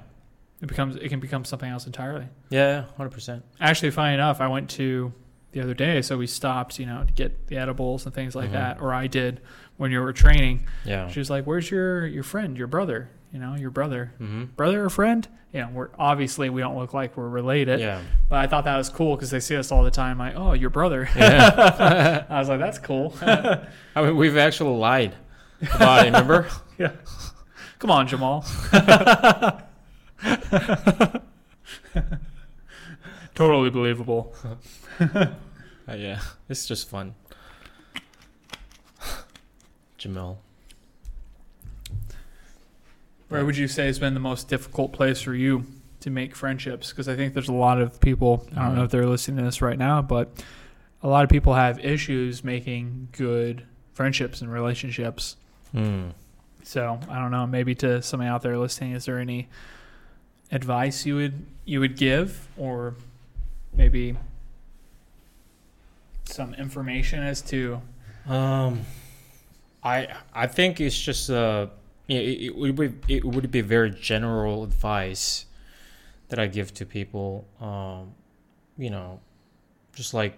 it 0.61 0.67
becomes 0.67 0.95
it 0.95 1.09
can 1.09 1.19
become 1.19 1.43
something 1.43 1.69
else 1.69 1.85
entirely. 1.85 2.27
Yeah. 2.49 2.85
Hundred 2.97 3.11
percent. 3.11 3.43
Actually, 3.59 3.91
funny 3.91 4.13
enough, 4.13 4.39
I 4.39 4.47
went 4.47 4.69
to 4.71 5.13
the 5.53 5.61
other 5.61 5.73
day, 5.73 6.01
so 6.01 6.17
we 6.17 6.27
stopped, 6.27 6.77
you 6.79 6.85
know, 6.85 7.03
to 7.05 7.13
get 7.13 7.47
the 7.47 7.57
edibles 7.57 8.05
and 8.05 8.13
things 8.13 8.35
like 8.35 8.49
Mhm. 8.49 8.53
that, 8.53 8.81
or 8.81 8.93
I 8.93 9.07
did 9.07 9.39
when 9.77 9.91
you 9.91 10.01
were 10.01 10.11
training. 10.13 10.65
Yeah. 10.85 11.07
She 11.07 11.19
was 11.19 11.29
like, 11.29 11.45
"Where's 11.45 11.71
your 11.71 12.05
your 12.05 12.23
friend, 12.23 12.57
your 12.57 12.67
brother? 12.67 13.09
You 13.31 13.39
know, 13.39 13.55
your 13.55 13.69
brother." 13.71 14.11
Mm-hmm. 14.21 14.43
brother 14.55 14.83
or 14.83 14.89
friend. 14.89 15.27
You 15.53 15.61
know, 15.61 15.69
we're 15.71 15.89
obviously 15.99 16.49
we 16.49 16.61
don't 16.61 16.75
look 16.77 16.93
like 16.95 17.15
we're 17.15 17.29
related, 17.29 17.79
Yeah. 17.79 18.01
but 18.27 18.39
I 18.39 18.47
thought 18.47 18.63
that 18.65 18.75
was 18.75 18.89
cool 18.89 19.15
because 19.15 19.29
they 19.29 19.39
see 19.39 19.55
us 19.55 19.71
all 19.71 19.83
the 19.83 19.91
time. 19.91 20.17
Like, 20.17 20.33
oh, 20.35 20.53
your 20.53 20.71
brother. 20.71 21.07
Yeah. 21.15 22.25
I 22.29 22.39
was 22.39 22.49
like, 22.49 22.59
that's 22.59 22.79
cool. 22.79 23.13
I 23.21 23.67
mean, 23.95 24.17
we've 24.17 24.35
actually 24.37 24.75
lied 24.77 25.13
about 25.75 26.01
it. 26.01 26.05
Remember? 26.05 26.47
yeah. 26.79 26.91
Come 27.77 27.91
on, 27.91 28.07
Jamal. 28.07 28.43
Totally 33.35 33.69
believable. 33.69 34.35
Uh, 35.85 35.95
yeah. 35.95 36.21
It's 36.47 36.65
just 36.65 36.89
fun. 36.89 37.13
Jamel. 39.99 40.37
Where 43.27 43.45
would 43.45 43.57
you 43.57 43.67
say 43.67 43.87
has 43.87 43.99
been 43.99 44.13
the 44.13 44.19
most 44.19 44.47
difficult 44.47 44.93
place 44.93 45.21
for 45.21 45.33
you 45.33 45.65
to 46.01 46.09
make 46.09 46.35
friendships? 46.35 46.91
Because 46.91 47.09
I 47.09 47.15
think 47.15 47.33
there's 47.33 47.49
a 47.49 47.53
lot 47.53 47.81
of 47.81 47.99
people. 47.99 48.47
I 48.55 48.65
don't 48.65 48.75
know 48.75 48.83
if 48.83 48.91
they're 48.91 49.07
listening 49.07 49.37
to 49.37 49.43
this 49.43 49.61
right 49.61 49.77
now, 49.77 50.01
but 50.01 50.43
a 51.01 51.07
lot 51.07 51.23
of 51.23 51.29
people 51.29 51.53
have 51.55 51.83
issues 51.83 52.43
making 52.43 53.09
good 53.11 53.65
friendships 53.93 54.41
and 54.41 54.51
relationships. 54.51 55.35
Hmm. 55.71 56.09
So 56.63 56.99
I 57.09 57.19
don't 57.19 57.31
know. 57.31 57.45
Maybe 57.47 57.75
to 57.75 58.01
somebody 58.01 58.29
out 58.29 58.41
there 58.41 58.57
listening, 58.57 58.93
is 58.93 59.05
there 59.05 59.19
any 59.19 59.49
advice 60.51 61.05
you 61.05 61.15
would 61.15 61.45
you 61.65 61.79
would 61.79 61.97
give, 61.97 62.47
or 62.55 62.95
maybe 63.75 64.15
some 66.25 66.53
information 66.55 67.21
as 67.21 67.41
to 67.41 67.81
Um, 68.27 68.85
I 69.83 70.07
I 70.33 70.47
think 70.47 70.79
it's 70.79 70.97
just 70.99 71.29
uh, 71.29 71.67
it, 72.07 72.15
it 72.15 72.55
would 72.55 72.75
be 72.75 72.93
it 73.13 73.25
would 73.25 73.51
be 73.51 73.61
very 73.61 73.91
general 73.91 74.63
advice 74.63 75.45
that 76.29 76.39
I 76.39 76.47
give 76.47 76.73
to 76.75 76.85
people. 76.85 77.45
Um, 77.59 78.13
you 78.77 78.89
know, 78.89 79.19
just 79.93 80.13
like 80.13 80.37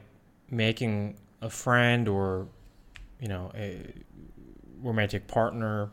making 0.49 1.17
a 1.41 1.49
friend 1.49 2.07
or 2.07 2.47
you 3.21 3.27
know 3.27 3.51
a 3.55 3.81
romantic 4.81 5.27
partner. 5.27 5.91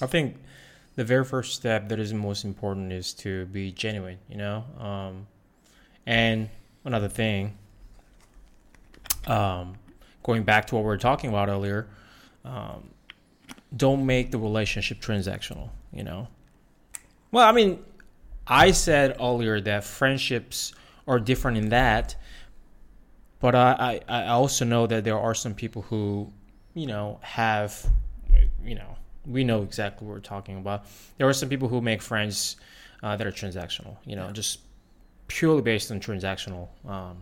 I 0.00 0.06
think 0.06 0.36
the 0.94 1.04
very 1.04 1.24
first 1.24 1.54
step 1.54 1.88
that 1.88 1.98
is 1.98 2.14
most 2.14 2.44
important 2.44 2.92
is 2.92 3.12
to 3.14 3.46
be 3.46 3.72
genuine. 3.72 4.18
You 4.28 4.36
know, 4.36 4.64
um, 4.78 5.26
and 6.06 6.48
another 6.84 7.08
thing. 7.08 7.56
Um, 9.26 9.76
going 10.22 10.42
back 10.42 10.66
to 10.66 10.74
what 10.74 10.82
we 10.82 10.86
were 10.88 10.98
talking 10.98 11.30
about 11.30 11.48
earlier, 11.48 11.86
um, 12.44 12.90
don't 13.76 14.04
make 14.04 14.30
the 14.30 14.38
relationship 14.38 15.00
transactional. 15.00 15.70
You 15.92 16.04
know, 16.04 16.28
well, 17.30 17.48
I 17.48 17.52
mean, 17.52 17.82
I 18.46 18.72
said 18.72 19.16
earlier 19.20 19.60
that 19.62 19.84
friendships 19.84 20.72
are 21.06 21.18
different 21.20 21.56
in 21.56 21.68
that, 21.70 22.16
but 23.40 23.54
I, 23.54 24.00
I, 24.08 24.24
I 24.24 24.28
also 24.28 24.64
know 24.64 24.86
that 24.86 25.04
there 25.04 25.18
are 25.18 25.34
some 25.34 25.54
people 25.54 25.82
who, 25.82 26.30
you 26.74 26.86
know, 26.86 27.18
have, 27.22 27.86
you 28.64 28.74
know, 28.74 28.96
we 29.26 29.44
know 29.44 29.62
exactly 29.62 30.06
what 30.06 30.14
we're 30.14 30.20
talking 30.20 30.58
about. 30.58 30.84
There 31.16 31.28
are 31.28 31.32
some 31.32 31.48
people 31.48 31.68
who 31.68 31.80
make 31.80 32.02
friends 32.02 32.56
uh, 33.02 33.16
that 33.16 33.26
are 33.26 33.32
transactional. 33.32 33.96
You 34.04 34.16
know, 34.16 34.26
Yeah. 34.26 34.32
just 34.32 34.60
purely 35.28 35.62
based 35.62 35.90
on 35.90 36.00
transactional, 36.00 36.68
um, 36.88 37.18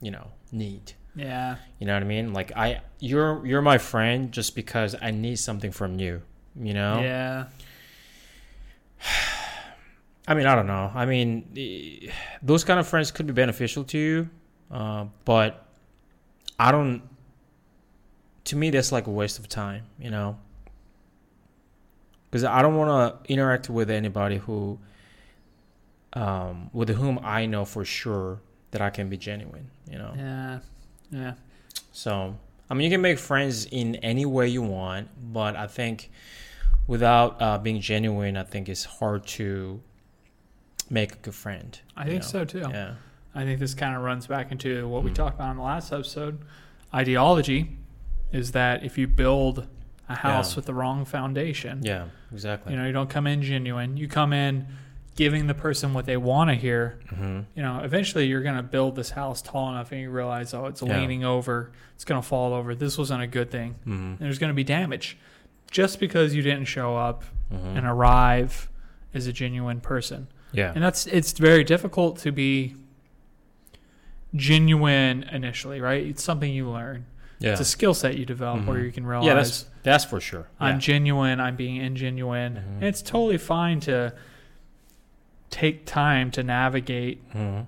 you 0.00 0.10
know, 0.10 0.28
need. 0.52 0.92
yeah, 1.14 1.56
You 1.78 1.86
know 1.86 1.94
what 1.94 2.02
I 2.02 2.06
mean? 2.06 2.32
Like 2.32 2.56
I, 2.56 2.80
you're 3.00 3.44
you're 3.46 3.62
my 3.62 3.78
friend 3.78 4.32
just 4.32 4.54
because 4.54 4.94
I 5.00 5.10
need 5.10 5.38
something 5.38 5.72
from 5.72 5.98
you. 5.98 6.22
You 6.58 6.74
know? 6.74 7.00
yeah, 7.00 7.46
I 10.28 10.34
mean, 10.34 10.46
I 10.46 10.54
don't 10.54 10.66
know. 10.66 10.90
I 10.94 11.06
mean, 11.06 12.10
those 12.42 12.64
kind 12.64 12.80
of 12.80 12.88
friends 12.88 13.10
could 13.10 13.26
be 13.26 13.32
beneficial 13.32 13.84
to 13.84 13.98
you, 13.98 14.30
uh, 14.70 15.06
but 15.24 15.66
I 16.58 16.72
don't. 16.72 17.02
To 18.44 18.56
me, 18.56 18.70
that's 18.70 18.92
like 18.92 19.06
a 19.06 19.10
waste 19.10 19.38
of 19.38 19.48
time. 19.48 19.84
You 19.98 20.10
know? 20.10 20.38
Because 22.30 22.44
I 22.44 22.60
don't 22.62 22.74
want 22.76 23.24
to 23.24 23.32
interact 23.32 23.70
with 23.70 23.88
anybody 23.88 24.36
who, 24.38 24.78
um, 26.16 26.70
with 26.72 26.88
whom 26.88 27.18
I 27.22 27.46
know 27.46 27.64
for 27.64 27.84
sure 27.84 28.40
that 28.70 28.80
I 28.80 28.90
can 28.90 29.08
be 29.08 29.16
genuine. 29.16 29.70
You 29.90 29.98
know? 29.98 30.12
yeah, 30.16 30.58
yeah. 31.10 31.32
So, 31.92 32.36
I 32.68 32.74
mean, 32.74 32.84
you 32.84 32.90
can 32.94 33.00
make 33.02 33.18
friends 33.18 33.66
in 33.66 33.96
any 33.96 34.26
way 34.26 34.48
you 34.48 34.62
want, 34.62 35.08
but 35.32 35.54
I 35.56 35.66
think 35.66 36.10
without 36.86 37.40
uh, 37.40 37.58
being 37.58 37.80
genuine, 37.80 38.36
I 38.36 38.42
think 38.44 38.68
it's 38.68 38.84
hard 38.84 39.26
to 39.38 39.80
make 40.90 41.12
a 41.12 41.16
good 41.16 41.34
friend. 41.34 41.78
I 41.96 42.04
think 42.04 42.22
know? 42.22 42.28
so 42.28 42.44
too. 42.44 42.66
Yeah. 42.70 42.94
I 43.34 43.44
think 43.44 43.60
this 43.60 43.74
kind 43.74 43.94
of 43.96 44.02
runs 44.02 44.26
back 44.26 44.50
into 44.52 44.88
what 44.88 45.02
we 45.04 45.10
Mm. 45.10 45.14
talked 45.14 45.34
about 45.36 45.50
in 45.50 45.56
the 45.58 45.62
last 45.62 45.92
episode. 45.92 46.38
Ideology 46.94 47.76
is 48.32 48.52
that 48.52 48.84
if 48.84 48.96
you 48.96 49.06
build 49.06 49.66
a 50.08 50.14
house 50.14 50.52
Yeah. 50.52 50.56
with 50.56 50.66
the 50.66 50.74
wrong 50.74 51.04
foundation, 51.04 51.80
Yeah. 51.82 52.06
Exactly. 52.32 52.72
you 52.72 52.78
know, 52.78 52.86
you 52.86 52.92
don't 52.92 53.10
come 53.10 53.26
in 53.26 53.42
genuine. 53.42 53.96
You 53.96 54.08
come 54.08 54.32
in 54.32 54.66
giving 55.16 55.46
the 55.46 55.54
person 55.54 55.94
what 55.94 56.04
they 56.06 56.16
want 56.16 56.50
to 56.50 56.54
hear. 56.54 56.98
hmm 57.08 57.40
You 57.54 57.62
know, 57.62 57.80
eventually 57.82 58.26
you're 58.26 58.42
going 58.42 58.56
to 58.56 58.62
build 58.62 58.94
this 58.96 59.10
house 59.10 59.40
tall 59.42 59.70
enough 59.70 59.90
and 59.90 60.00
you 60.00 60.10
realize, 60.10 60.52
oh, 60.54 60.66
it's 60.66 60.82
Yeah. 60.82 60.98
leaning 61.00 61.24
over. 61.24 61.72
It's 61.94 62.04
going 62.04 62.20
to 62.20 62.26
fall 62.26 62.52
over. 62.52 62.74
This 62.74 62.96
wasn't 62.98 63.22
a 63.22 63.26
good 63.26 63.50
thing. 63.50 63.76
hmm 63.84 63.90
And 63.92 64.18
there's 64.18 64.38
going 64.38 64.50
to 64.50 64.54
be 64.54 64.64
damage 64.64 65.16
just 65.70 65.98
because 65.98 66.34
you 66.34 66.42
didn't 66.42 66.66
show 66.66 66.96
up 66.96 67.24
hmm 67.50 67.76
and 67.76 67.86
arrive 67.86 68.68
as 69.14 69.26
a 69.26 69.32
genuine 69.32 69.80
person. 69.80 70.28
yeah. 70.52 70.72
And 70.74 70.84
that's 70.84 71.06
it's 71.06 71.32
very 71.32 71.64
difficult 71.64 72.18
to 72.18 72.30
be 72.32 72.74
genuine 74.34 75.22
initially, 75.32 75.80
right? 75.80 76.04
It's 76.06 76.22
something 76.22 76.52
you 76.52 76.68
learn. 76.70 77.06
yeah. 77.38 77.52
It's 77.52 77.60
a 77.60 77.64
skill 77.66 77.92
set 77.94 78.16
you 78.16 78.24
develop 78.24 78.64
where 78.66 78.78
Mhm. 78.78 78.84
you 78.86 78.92
can 78.92 79.06
realize 79.06 79.26
Yeah, 79.26 79.34
that's 79.34 79.64
that's 79.82 80.04
for 80.04 80.20
sure. 80.20 80.48
I'm 80.58 80.80
genuine, 80.80 81.38
I'm 81.40 81.54
being 81.56 81.80
ingenuine. 81.80 82.54
Mhm. 82.56 82.74
And 82.76 82.82
it's 82.84 83.02
totally 83.02 83.38
fine 83.38 83.78
to 83.80 84.14
take 85.56 85.86
time 85.86 86.30
to 86.30 86.42
navigate 86.42 87.18
Mhm. 87.32 87.64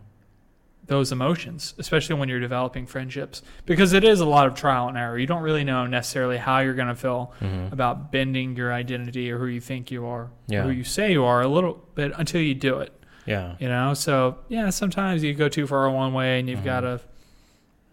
those 0.86 1.10
emotions, 1.10 1.72
especially 1.78 2.16
when 2.16 2.28
you're 2.28 2.38
developing 2.38 2.84
friendships, 2.86 3.42
because 3.64 3.94
it 3.94 4.04
is 4.04 4.20
a 4.20 4.26
lot 4.26 4.46
of 4.46 4.54
trial 4.54 4.88
and 4.88 4.98
error. 4.98 5.18
You 5.18 5.26
don't 5.26 5.42
really 5.42 5.64
know 5.64 5.86
necessarily 5.86 6.36
how 6.36 6.58
you're 6.60 6.74
going 6.74 6.88
to 6.88 6.94
feel 6.94 7.32
Mhm. 7.40 7.72
about 7.72 8.12
bending 8.12 8.56
your 8.56 8.72
identity 8.74 9.30
or 9.32 9.38
who 9.38 9.46
you 9.46 9.60
think 9.60 9.90
you 9.90 10.04
are, 10.06 10.28
Yeah. 10.48 10.64
who 10.64 10.70
you 10.70 10.84
say 10.84 11.12
you 11.12 11.24
are, 11.24 11.40
a 11.40 11.48
little 11.48 11.82
bit 11.94 12.12
until 12.16 12.42
you 12.42 12.54
do 12.54 12.78
it. 12.80 12.92
Yeah. 13.24 13.54
You 13.58 13.68
know, 13.68 13.94
so 13.94 14.38
yeah, 14.48 14.68
sometimes 14.68 15.24
you 15.24 15.32
go 15.32 15.48
too 15.48 15.66
far 15.66 15.88
one 15.90 16.12
way 16.12 16.38
and 16.40 16.48
you've 16.48 16.60
Mhm. 16.60 16.64
got 16.64 16.80
to 16.80 17.00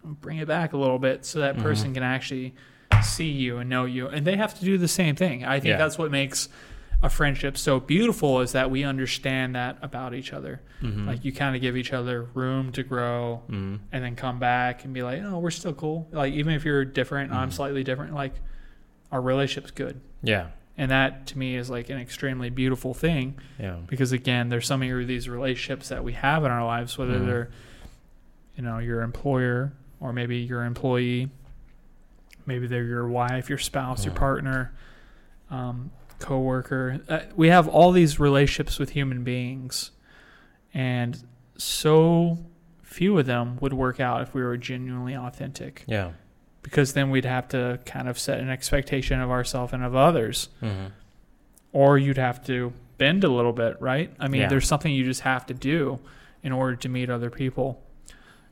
bring 0.04 0.36
it 0.38 0.46
back 0.46 0.72
a 0.74 0.76
little 0.76 0.98
bit 0.98 1.24
so 1.24 1.38
that 1.40 1.56
person 1.58 1.94
can 1.94 2.02
actually 2.02 2.54
see 3.02 3.30
you 3.30 3.58
and 3.58 3.68
know 3.70 3.86
you, 3.86 4.08
and 4.08 4.26
they 4.26 4.36
have 4.36 4.58
to 4.58 4.64
do 4.64 4.76
the 4.78 4.88
same 4.88 5.16
thing. 5.16 5.42
I 5.44 5.54
think 5.58 5.70
Yeah. 5.72 5.78
that's 5.78 5.96
what 5.98 6.10
makes 6.10 6.48
a 7.02 7.10
friendship 7.10 7.58
so 7.58 7.78
beautiful 7.78 8.40
is 8.40 8.52
that 8.52 8.70
we 8.70 8.82
understand 8.82 9.54
that 9.54 9.76
about 9.82 10.14
each 10.14 10.32
other. 10.32 10.60
Mhm. 10.82 11.06
Like 11.06 11.24
you 11.24 11.32
kind 11.32 11.54
of 11.54 11.60
give 11.62 11.76
each 11.76 11.92
other 11.92 12.22
room 12.34 12.72
to 12.72 12.82
grow 12.82 13.42
Mhm. 13.48 13.80
and 13.92 14.04
then 14.04 14.16
come 14.16 14.38
back 14.38 14.84
and 14.84 14.94
be 14.94 15.02
like, 15.02 15.22
oh, 15.22 15.38
we're 15.38 15.50
still 15.50 15.74
cool. 15.74 16.08
Like 16.10 16.32
even 16.32 16.54
if 16.54 16.64
you're 16.64 16.84
different, 16.84 17.30
and 17.30 17.38
I'm 17.38 17.50
slightly 17.50 17.84
different. 17.84 18.14
Like 18.14 18.34
our 19.12 19.20
relationship's 19.20 19.70
good, 19.72 20.00
Yeah. 20.22 20.48
and 20.78 20.90
that 20.90 21.26
to 21.28 21.38
me 21.38 21.54
is 21.56 21.68
like 21.70 21.90
an 21.90 21.98
extremely 21.98 22.48
beautiful 22.50 22.94
thing 22.94 23.38
Yeah. 23.58 23.76
because 23.86 24.12
again, 24.12 24.48
there's 24.48 24.66
so 24.66 24.76
many 24.78 24.90
of 24.90 25.06
these 25.06 25.28
relationships 25.28 25.90
that 25.90 26.02
we 26.02 26.14
have 26.14 26.44
in 26.44 26.50
our 26.50 26.64
lives, 26.64 26.96
whether 26.98 27.18
Mhm. 27.20 27.26
they're, 27.26 27.50
you 28.56 28.62
know, 28.62 28.78
your 28.78 29.02
employer 29.02 29.72
or 30.00 30.12
maybe 30.14 30.38
your 30.38 30.64
employee, 30.64 31.30
maybe 32.46 32.66
they're 32.66 32.84
your 32.84 33.06
wife, 33.06 33.48
your 33.50 33.58
spouse, 33.58 34.04
your 34.04 34.14
Mhm. 34.14 34.18
partner, 34.18 34.72
um, 35.50 35.90
coworker. 36.18 37.00
Uh, 37.08 37.20
we 37.34 37.48
have 37.48 37.68
all 37.68 37.92
these 37.92 38.18
relationships 38.20 38.78
with 38.78 38.90
human 38.90 39.24
beings, 39.24 39.90
and 40.74 41.22
so 41.56 42.38
few 42.82 43.18
of 43.18 43.26
them 43.26 43.58
would 43.60 43.72
work 43.72 44.00
out 44.00 44.22
if 44.22 44.34
we 44.34 44.42
were 44.42 44.56
genuinely 44.56 45.14
authentic. 45.16 45.84
Yeah. 45.86 46.12
Because 46.62 46.94
then 46.94 47.10
we'd 47.10 47.24
have 47.24 47.48
to 47.48 47.78
kind 47.84 48.08
of 48.08 48.18
set 48.18 48.40
an 48.40 48.48
expectation 48.50 49.20
of 49.20 49.30
ourselves 49.30 49.72
and 49.72 49.84
of 49.84 49.94
others, 49.94 50.48
Mm-hmm. 50.62 50.86
or 51.72 51.98
you'd 51.98 52.16
have 52.18 52.44
to 52.46 52.72
bend 52.98 53.22
a 53.24 53.28
little 53.28 53.52
bit, 53.52 53.80
right? 53.80 54.10
I 54.18 54.28
mean, 54.28 54.42
Yeah. 54.42 54.48
there's 54.48 54.66
something 54.66 54.92
you 54.92 55.04
just 55.04 55.20
have 55.22 55.46
to 55.46 55.54
do 55.54 55.98
in 56.42 56.52
order 56.52 56.76
to 56.76 56.88
meet 56.88 57.10
other 57.10 57.30
people. 57.30 57.82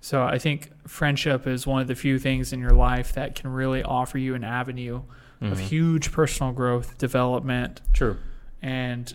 So 0.01 0.23
I 0.23 0.39
think 0.39 0.71
friendship 0.87 1.47
is 1.47 1.67
one 1.67 1.81
of 1.81 1.89
the 1.89 1.95
few 1.95 2.19
things 2.19 2.53
in 2.53 2.61
your 2.61 2.73
life 2.75 3.13
that 3.15 3.35
can 3.35 3.51
really 3.51 3.83
offer 3.83 4.19
you 4.19 4.35
an 4.35 4.45
avenue 4.45 5.03
of 5.45 5.59
Mhm. 5.59 5.63
huge 5.63 6.13
personal 6.13 6.53
growth, 6.53 6.97
development, 6.99 7.81
True. 7.93 8.17
and 8.63 9.13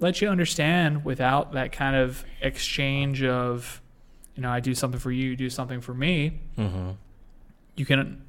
let 0.00 0.20
you 0.20 0.28
understand 0.28 1.04
without 1.04 1.52
that 1.52 1.72
kind 1.72 1.96
of 1.96 2.24
exchange 2.40 3.22
of, 3.22 3.80
you 4.34 4.42
know, 4.42 4.50
I 4.50 4.60
do 4.60 4.74
something 4.74 5.00
for 5.00 5.10
you, 5.12 5.30
you 5.30 5.36
do 5.36 5.50
something 5.50 5.80
for 5.80 5.94
me. 5.94 6.40
Mm-hmm. 6.56 6.90
You 7.76 7.86
can 7.86 8.22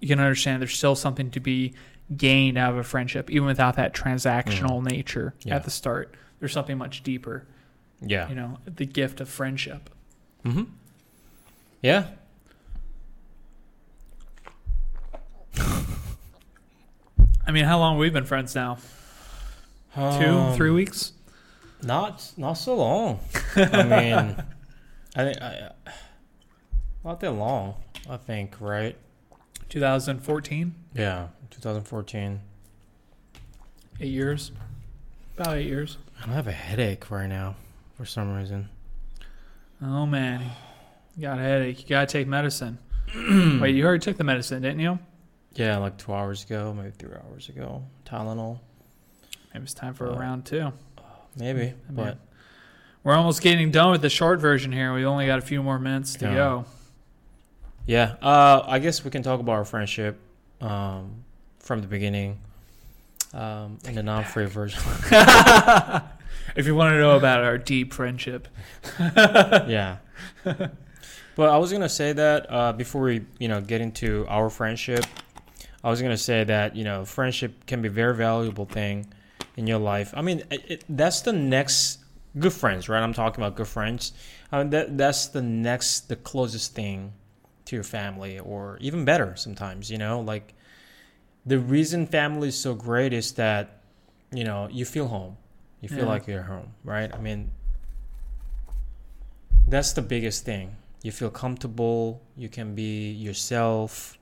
you 0.00 0.08
can 0.08 0.20
understand 0.20 0.60
there's 0.60 0.76
still 0.76 0.94
something 0.96 1.30
to 1.30 1.40
be 1.40 1.72
gained 2.14 2.58
out 2.58 2.72
of 2.72 2.76
a 2.78 2.84
friendship, 2.84 3.30
even 3.30 3.46
without 3.46 3.76
that 3.76 3.94
transactional 3.94 4.82
nature 4.84 5.32
Mm. 5.40 5.46
Yeah. 5.46 5.56
at 5.56 5.64
the 5.64 5.70
start. 5.70 6.14
There's 6.40 6.52
something 6.52 6.76
much 6.76 7.02
deeper, 7.02 7.46
Yeah. 8.02 8.28
you 8.28 8.34
know, 8.34 8.58
the 8.66 8.84
gift 8.84 9.22
of 9.22 9.30
friendship. 9.30 9.88
Mm-hmm. 10.44 10.64
Yeah. 11.80 12.08
I 17.46 17.52
mean, 17.52 17.64
how 17.64 17.78
long 17.78 17.98
we've 17.98 18.12
we 18.12 18.18
been 18.18 18.26
friends 18.26 18.54
now? 18.54 18.78
Two, 19.94 20.00
Um, 20.00 20.54
three 20.56 20.70
weeks? 20.70 21.12
Not 21.82 22.32
not 22.36 22.54
so 22.54 22.74
long. 22.76 23.20
I 23.56 23.82
mean, 23.82 24.36
I 25.16 25.22
think 25.24 25.42
I, 25.42 25.70
not 27.04 27.20
that 27.20 27.32
long. 27.32 27.74
I 28.08 28.16
think 28.16 28.56
right. 28.60 28.96
2014, 29.68 30.74
Yeah, 30.94 31.28
2014. 31.50 32.40
eight 34.00 34.06
years, 34.08 34.52
about 35.36 35.56
eight 35.56 35.66
years. 35.66 35.98
I 36.26 36.30
have 36.32 36.46
a 36.46 36.52
headache 36.52 37.10
right 37.10 37.26
now 37.28 37.56
for 37.96 38.04
some 38.06 38.34
reason. 38.34 38.68
Oh 39.82 40.06
man, 40.06 40.50
you 41.16 41.22
got 41.22 41.38
a 41.38 41.42
headache. 41.42 41.82
You 41.82 41.88
gotta 41.88 42.06
take 42.06 42.26
medicine. 42.26 42.78
Wait, 43.60 43.74
you 43.74 43.84
already 43.84 44.00
took 44.00 44.16
the 44.16 44.24
medicine, 44.24 44.62
didn't 44.62 44.80
you? 44.80 44.98
Yeah, 45.54 45.78
like 45.78 45.96
two 45.98 46.12
hours 46.12 46.44
ago, 46.44 46.74
maybe 46.76 46.90
three 46.98 47.14
hours 47.14 47.48
ago. 47.48 47.84
Tylenol, 48.04 48.58
Maybe 49.52 49.62
it's 49.64 49.74
time 49.74 49.94
for 49.94 50.06
a 50.06 50.12
Uh, 50.12 50.18
round 50.18 50.44
two. 50.44 50.72
maybe, 51.36 51.60
I 51.62 51.64
mean, 51.64 51.76
but 51.92 52.18
We're 53.04 53.14
almost 53.14 53.42
getting 53.42 53.70
done 53.70 53.90
with 53.92 54.00
the 54.02 54.08
short 54.08 54.40
version 54.40 54.72
here. 54.72 54.94
We 54.94 55.04
only 55.04 55.26
got 55.26 55.38
a 55.38 55.42
few 55.42 55.62
more 55.62 55.78
minutes 55.78 56.14
to 56.16 56.24
Yeah. 56.26 56.34
go. 56.34 56.64
yeah. 57.86 58.14
Uh, 58.22 58.62
I 58.66 58.78
guess 58.78 59.04
we 59.04 59.10
can 59.10 59.22
talk 59.22 59.40
about 59.40 59.52
our 59.52 59.64
friendship 59.64 60.18
um, 60.62 61.22
from 61.58 61.82
the 61.82 61.86
beginning 61.86 62.38
um, 63.34 63.78
in 63.86 63.94
the 63.94 64.02
non-free 64.02 64.46
version. 64.46 64.80
if 66.56 66.66
you 66.66 66.74
want 66.74 66.94
to 66.94 66.98
know 66.98 67.16
about 67.16 67.44
our 67.44 67.58
deep 67.58 67.92
friendship, 67.92 68.48
yeah. 68.98 69.98
But 70.44 71.50
I 71.50 71.58
was 71.58 71.72
gonna 71.72 71.88
say 71.88 72.12
that 72.12 72.46
uh, 72.50 72.72
before 72.72 73.02
we, 73.02 73.26
you 73.38 73.48
know, 73.48 73.60
get 73.60 73.80
into 73.80 74.24
our 74.28 74.48
friendship, 74.48 75.04
I 75.84 75.90
was 75.90 76.00
gonna 76.02 76.16
say 76.16 76.42
that 76.44 76.74
you 76.74 76.82
know, 76.82 77.04
friendship 77.04 77.66
can 77.66 77.82
be 77.82 77.88
a 77.88 77.92
very 77.92 78.14
valuable 78.16 78.64
thing 78.64 79.12
in 79.56 79.66
your 79.66 79.78
life. 79.78 80.12
I 80.16 80.22
mean, 80.22 80.42
it, 80.50 80.64
it, 80.68 80.84
that's 80.88 81.20
the 81.20 81.32
next 81.32 81.98
good 82.38 82.52
friends, 82.52 82.88
right? 82.88 83.02
I'm 83.02 83.12
talking 83.12 83.44
about 83.44 83.54
good 83.54 83.68
friends. 83.68 84.12
I 84.50 84.58
mean, 84.58 84.70
that 84.70 84.96
that's 84.96 85.26
the 85.26 85.42
next, 85.42 86.08
the 86.08 86.16
closest 86.16 86.74
thing 86.74 87.12
to 87.66 87.76
your 87.76 87.84
family, 87.84 88.38
or 88.38 88.78
even 88.80 89.04
better 89.04 89.36
sometimes. 89.36 89.90
You 89.90 89.98
know, 89.98 90.20
like 90.20 90.54
the 91.44 91.58
reason 91.58 92.06
family 92.06 92.48
is 92.48 92.58
so 92.58 92.74
great 92.74 93.12
is 93.12 93.32
that 93.32 93.82
you 94.32 94.42
know 94.44 94.68
you 94.72 94.84
feel 94.86 95.08
home, 95.08 95.36
you 95.82 95.88
feel 95.88 96.06
Yeah. 96.06 96.12
like 96.12 96.26
you're 96.26 96.42
home, 96.42 96.72
right? 96.82 97.14
I 97.14 97.18
mean, 97.18 97.50
that's 99.68 99.92
the 99.92 100.02
biggest 100.02 100.44
thing. 100.44 100.76
You 101.02 101.12
feel 101.12 101.30
comfortable. 101.30 102.22
You 102.36 102.48
can 102.48 102.74
be 102.74 103.12
yourself. 103.12 104.16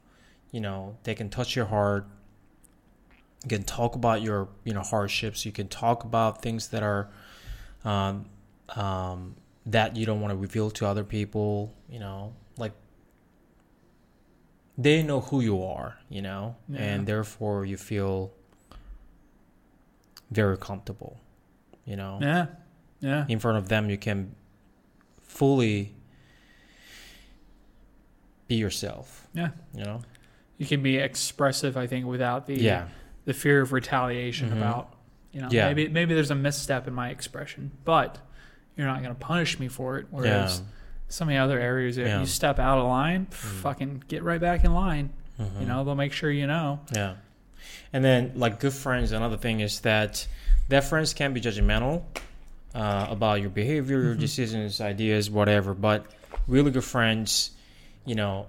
You 0.53 0.61
know, 0.61 0.97
they 1.03 1.15
can 1.15 1.29
touch 1.29 1.57
your 1.57 1.65
heart. 1.67 2.07
You 3.43 3.49
can 3.49 3.65
talk 3.65 3.97
about 3.97 4.23
your, 4.23 4.49
you 4.65 4.73
know, 4.73 4.83
hardships. 4.83 5.45
You 5.45 5.51
can 5.51 5.67
talk 5.67 6.05
about 6.05 6.41
things 6.43 6.69
that 6.69 6.83
are, 6.85 7.09
um, 7.85 8.27
um, 8.77 9.35
that 9.67 9.97
you 9.97 10.07
don't 10.07 10.21
want 10.21 10.31
to 10.33 10.37
reveal 10.37 10.71
to 10.73 10.87
other 10.87 11.03
people. 11.03 11.75
You 11.91 11.99
know, 11.99 12.35
like 12.57 12.73
they 14.79 15.03
know 15.03 15.21
who 15.21 15.41
you 15.41 15.63
are. 15.65 15.99
You 16.09 16.23
know, 16.23 16.55
Yeah. 16.69 16.81
and 16.83 17.07
therefore 17.07 17.65
you 17.65 17.77
feel 17.77 18.33
very 20.31 20.57
comfortable. 20.57 21.19
You 21.85 21.97
know, 21.97 22.19
yeah, 22.23 22.47
yeah, 23.01 23.27
in 23.29 23.41
front 23.41 23.59
of 23.59 23.69
them 23.69 23.91
you 23.91 23.99
can 23.99 24.35
fully 25.21 25.95
be 28.47 28.55
yourself 28.57 29.27
yeah. 29.35 29.49
you 29.75 29.83
know 29.83 30.03
You 30.63 30.69
can 30.69 30.83
be 30.83 30.97
expressive, 30.99 31.77
I 31.77 31.87
think, 31.89 32.07
without 32.07 32.47
the 32.47 32.55
yeah 32.55 32.85
the 33.25 33.35
fear 33.35 33.61
of 33.61 33.73
retaliation 33.73 34.51
Mhm. 34.51 34.59
about 34.59 34.95
you 35.33 35.41
know 35.41 35.49
Yeah. 35.51 35.67
maybe 35.69 35.89
maybe 35.89 36.15
there's 36.15 36.31
a 36.31 36.35
misstep 36.37 36.87
in 36.87 36.95
my 36.95 37.09
expression, 37.11 37.73
but 37.85 38.19
you're 38.77 38.87
not 38.87 39.03
going 39.03 39.15
to 39.15 39.21
punish 39.21 39.59
me 39.59 39.69
for 39.69 39.99
it. 39.99 40.07
Whereas 40.11 40.59
yeah 40.61 40.67
some 41.09 41.29
of 41.29 41.33
the 41.35 41.39
other 41.39 41.59
areas, 41.61 41.99
if 41.99 42.09
you 42.21 42.25
step 42.25 42.59
out 42.59 42.79
of 42.79 42.87
line, 42.87 43.27
Mm. 43.27 43.35
fucking 43.35 44.05
get 44.09 44.23
right 44.23 44.41
back 44.41 44.65
in 44.65 44.73
line. 44.73 45.11
Mhm. 45.39 45.61
You 45.61 45.67
know, 45.67 45.85
they'll 45.85 45.95
make 45.95 46.13
sure 46.15 46.31
you 46.31 46.47
know. 46.47 46.81
yeah 46.95 47.15
and 47.93 48.03
then 48.05 48.33
like 48.35 48.59
good 48.61 48.73
friends 48.73 49.13
another 49.13 49.37
thing 49.37 49.61
is 49.61 49.81
that 49.81 50.27
that 50.69 50.85
friends 50.85 51.13
can 51.15 51.33
be 51.35 51.41
judgmental 51.41 52.03
uh, 52.75 53.07
about 53.11 53.41
your 53.43 53.51
behavior 53.51 54.01
your 54.03 54.15
Mhm. 54.15 54.21
decisions 54.21 54.81
ideas 54.81 55.29
whatever 55.31 55.75
but 55.75 56.07
really 56.49 56.71
good 56.71 56.85
friends 56.85 57.51
you 58.07 58.15
know 58.15 58.47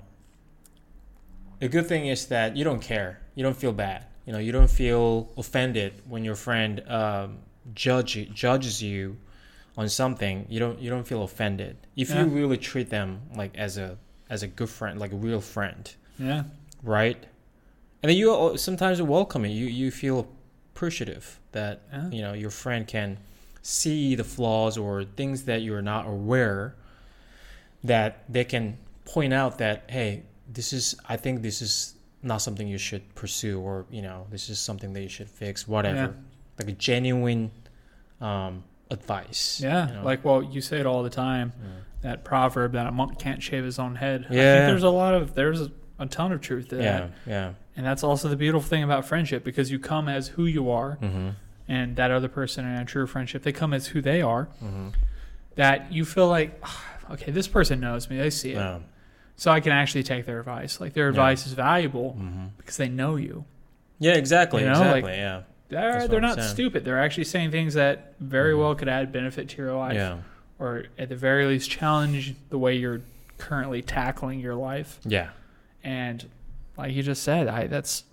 a 1.66 1.70
good 1.70 1.88
thing 1.88 2.08
is 2.08 2.28
that 2.28 2.56
you 2.58 2.64
don't 2.64 2.82
care. 2.82 3.20
You 3.36 3.44
don't 3.44 3.58
feel 3.58 3.74
bad. 3.74 4.06
You 4.26 4.34
know 4.34 4.40
you 4.40 4.52
don't 4.52 4.70
feel 4.70 5.30
offended 5.38 5.92
when 6.08 6.24
your 6.24 6.36
friend 6.36 6.82
um, 6.90 7.38
judge 7.76 8.14
judges 8.34 8.82
you 8.82 9.18
on 9.78 9.90
something. 9.90 10.46
You 10.50 10.60
don't 10.60 10.80
you 10.80 10.90
don't 10.90 11.08
feel 11.08 11.24
offended. 11.24 11.76
If 11.96 12.10
Yeah. 12.10 12.24
you 12.24 12.26
really 12.30 12.58
treat 12.58 12.90
them 12.90 13.22
like 13.36 13.58
as 13.58 13.78
a 13.78 13.98
as 14.30 14.44
a 14.44 14.48
good 14.48 14.70
friend 14.70 15.00
like 15.00 15.12
a 15.12 15.16
real 15.28 15.42
friend. 15.42 15.84
Yeah, 16.20 16.44
right? 16.84 17.18
And 18.02 18.10
then 18.10 18.18
you 18.18 18.58
sometimes 18.58 19.02
welcome 19.02 19.44
it. 19.46 19.50
You 19.50 19.66
you 19.66 19.92
feel 19.92 20.28
appreciative 20.74 21.40
that 21.52 21.82
Yeah. 21.92 22.10
you 22.10 22.22
know 22.22 22.34
your 22.34 22.52
friend 22.52 22.88
can 22.88 23.18
see 23.62 24.16
the 24.16 24.24
flaws 24.24 24.78
or 24.78 25.04
things 25.04 25.44
that 25.46 25.62
you're 25.62 25.82
not 25.82 26.06
aware 26.08 26.76
that 27.84 28.24
they 28.32 28.44
can 28.44 28.78
point 29.06 29.34
out 29.34 29.58
that 29.58 29.84
hey 29.90 30.24
this 30.54 30.74
is 30.74 30.96
i 31.10 31.16
think 31.18 31.42
this 31.42 31.62
is 31.62 31.96
not 32.22 32.38
something 32.42 32.68
you 32.68 32.78
should 32.78 33.04
pursue 33.16 33.60
or 33.60 33.86
you 33.92 34.02
know 34.02 34.26
this 34.30 34.50
is 34.50 34.60
something 34.60 34.94
that 34.94 35.02
you 35.02 35.10
should 35.10 35.30
fix 35.30 35.68
whatever 35.68 35.96
Yeah. 35.98 36.60
like 36.60 36.70
a 36.70 36.72
genuine 36.74 37.52
um 38.22 38.64
advice 38.92 39.60
yeah. 39.64 39.88
you 39.90 39.94
know? 39.96 40.04
Like, 40.04 40.24
well, 40.24 40.44
you 40.44 40.62
say 40.62 40.80
it 40.80 40.86
all 40.86 41.02
the 41.02 41.10
time. 41.10 41.52
Mm. 41.60 42.02
That 42.02 42.24
proverb 42.24 42.74
that 42.74 42.86
a 42.86 42.92
monk 42.92 43.18
can't 43.18 43.42
shave 43.42 43.64
his 43.64 43.80
own 43.80 43.96
head. 43.96 44.28
I 44.30 44.34
Yeah. 44.36 44.54
think 44.58 44.68
there's 44.72 44.84
a 44.84 44.90
lot 44.90 45.14
of 45.16 45.34
there's 45.34 45.62
a, 45.62 45.72
a 46.00 46.06
ton 46.06 46.32
of 46.32 46.42
truth 46.42 46.68
to 46.70 46.76
that. 46.76 46.84
yeah 46.84 47.08
yeah 47.26 47.54
And 47.76 47.84
that's 47.86 48.04
also 48.04 48.30
the 48.30 48.36
beautiful 48.36 48.68
thing 48.68 48.84
about 48.84 49.06
friendship 49.06 49.44
because 49.44 49.72
you 49.72 49.80
come 49.80 50.08
as 50.08 50.28
who 50.36 50.46
you 50.46 50.70
are, 50.70 51.00
mm-hmm. 51.02 51.30
and 51.68 51.96
that 51.96 52.12
other 52.12 52.28
person 52.30 52.66
in 52.66 52.76
a 52.80 52.86
true 52.86 53.08
friendship, 53.08 53.42
they 53.44 53.52
come 53.52 53.74
as 53.74 53.88
who 53.88 54.00
they 54.02 54.22
are. 54.22 54.48
Mm-hmm. 54.64 54.90
That 55.56 55.92
you 55.92 56.06
feel 56.06 56.28
like, 56.28 56.60
"Ah, 56.64 56.84
okay, 57.12 57.32
this 57.32 57.48
person 57.48 57.80
knows 57.80 58.10
me, 58.10 58.18
they 58.18 58.30
see 58.30 58.52
it. 58.52 58.82
Yeah 59.36 59.42
So 59.42 59.52
I 59.52 59.60
can 59.60 59.72
actually 59.72 60.04
take 60.04 60.26
their 60.26 60.40
advice. 60.40 60.80
Like 60.82 60.94
their 60.94 61.06
Yeah. 61.06 61.10
advice 61.10 61.46
is 61.48 61.54
valuable 61.54 62.16
mm-hmm. 62.20 62.46
because 62.58 62.78
they 62.78 62.90
know 62.90 63.16
you. 63.16 63.46
yeah 64.00 64.14
exactly 64.14 64.62
You 64.62 64.68
know, 64.70 64.80
like- 64.80 64.98
exactly 65.04 65.14
yeah 65.18 65.42
They're, 65.70 65.92
That's 65.94 66.08
they're 66.10 66.22
not 66.22 66.36
saying. 66.38 66.50
stupid. 66.50 66.86
They're 66.86 67.00
actually 67.02 67.24
saying 67.24 67.50
things 67.52 67.74
that 67.74 68.14
very 68.20 68.54
Mhm. 68.54 68.60
well 68.60 68.76
could 68.76 68.88
add 68.90 69.12
benefit 69.12 69.50
to 69.50 69.58
your 69.62 69.74
life. 69.76 69.96
yeah 69.96 70.18
Or 70.60 70.86
at 71.00 71.10
the 71.10 71.16
very 71.16 71.46
least, 71.48 71.70
challenge 71.72 72.36
the 72.50 72.58
way 72.60 72.76
you're 72.76 73.02
currently 73.40 73.82
tackling 73.82 74.40
your 74.40 74.56
life. 74.56 75.00
yeah 75.04 75.30
And 75.84 76.30
like 76.78 76.94
you 76.94 77.02
just 77.04 77.24
said, 77.24 77.48
I 77.48 77.68
that's 77.68 78.04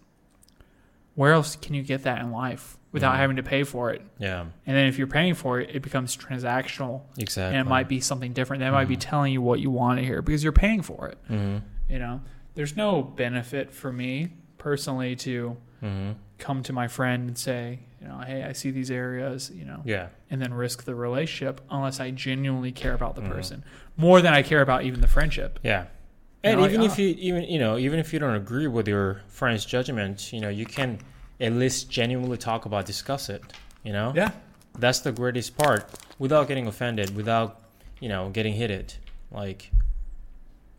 where 1.14 1.33
else 1.33 1.56
can 1.56 1.74
you 1.74 1.83
get 1.83 2.02
that 2.04 2.20
in 2.22 2.30
life? 2.30 2.76
Without 2.92 3.16
having 3.16 3.37
to 3.37 3.42
pay 3.42 3.62
for 3.62 3.90
it. 3.92 4.03
Yeah, 4.18 4.40
And 4.66 4.76
then 4.76 4.87
if 4.87 4.98
you're 4.98 5.07
paying 5.07 5.35
for 5.35 5.61
it, 5.61 5.70
it 5.74 5.81
becomes 5.83 6.16
transactional 6.16 7.03
exactly. 7.18 7.57
and 7.57 7.66
it 7.66 7.70
might 7.70 7.88
be 7.88 8.00
something 8.00 8.33
different. 8.33 8.61
They 8.61 8.70
might 8.70 8.88
be 8.88 8.96
Mhm. 8.96 9.00
telling 9.00 9.33
you 9.33 9.40
what 9.42 9.61
you 9.61 9.70
want 9.70 9.98
to 10.00 10.05
hear 10.05 10.22
because 10.22 10.42
you're 10.42 10.53
paying 10.53 10.83
for 10.83 11.09
it. 11.09 11.18
Mm-hmm. 11.31 11.59
You 11.88 11.98
know, 12.00 12.20
there's 12.57 12.76
no 12.76 13.03
benefit 13.03 13.72
for 13.72 13.92
me 13.92 14.33
personally 14.59 15.14
to 15.16 15.57
Mm-hmm. 15.83 16.11
come 16.38 16.62
to 16.64 16.72
my 16.74 16.88
friend 16.88 17.29
and 17.29 17.38
say, 17.38 17.79
you 18.03 18.07
know, 18.09 18.18
hey, 18.18 18.42
I 18.42 18.53
see 18.53 18.70
these 18.70 18.90
areas, 18.90 19.50
you 19.55 19.64
know, 19.64 19.81
Yeah. 19.85 20.09
and 20.31 20.42
then 20.42 20.53
risk 20.53 20.85
the 20.85 20.94
relationship 20.94 21.62
unless 21.70 22.00
I 22.00 22.11
genuinely 22.11 22.70
care 22.72 22.92
about 22.92 23.14
the 23.14 23.22
Mhm. 23.22 23.31
person 23.31 23.64
more 23.96 24.20
than 24.20 24.35
I 24.35 24.42
care 24.42 24.61
about 24.61 24.83
even 24.83 25.00
the 25.00 25.07
friendship. 25.07 25.59
Yeah. 25.62 25.83
You 25.83 26.50
And 26.50 26.61
know, 26.61 26.66
even 26.66 26.81
like, 26.83 26.90
if 26.90 26.98
you 26.98 27.09
even 27.18 27.44
you 27.44 27.59
know 27.59 27.79
even 27.79 27.98
if 27.98 28.12
you 28.12 28.18
don't 28.18 28.35
agree 28.35 28.66
with 28.66 28.88
your 28.88 29.20
friend's 29.29 29.64
judgment, 29.64 30.33
you 30.35 30.40
know 30.40 30.48
you 30.50 30.66
can 30.66 30.98
at 31.40 31.53
least 31.53 31.90
genuinely 31.90 32.37
talk 32.37 32.66
about 32.66 32.87
discuss 32.87 33.29
it. 33.29 33.42
You 33.83 33.92
know. 33.92 34.12
Yeah. 34.14 34.31
That's 34.79 35.00
the 35.00 35.11
greatest 35.12 35.57
part, 35.59 35.90
without 36.18 36.46
getting 36.48 36.66
offended, 36.66 37.16
without 37.16 37.61
you 38.00 38.09
know 38.09 38.31
getting 38.31 38.55
hit 38.55 38.70
it. 38.70 38.98
Like 39.33 39.70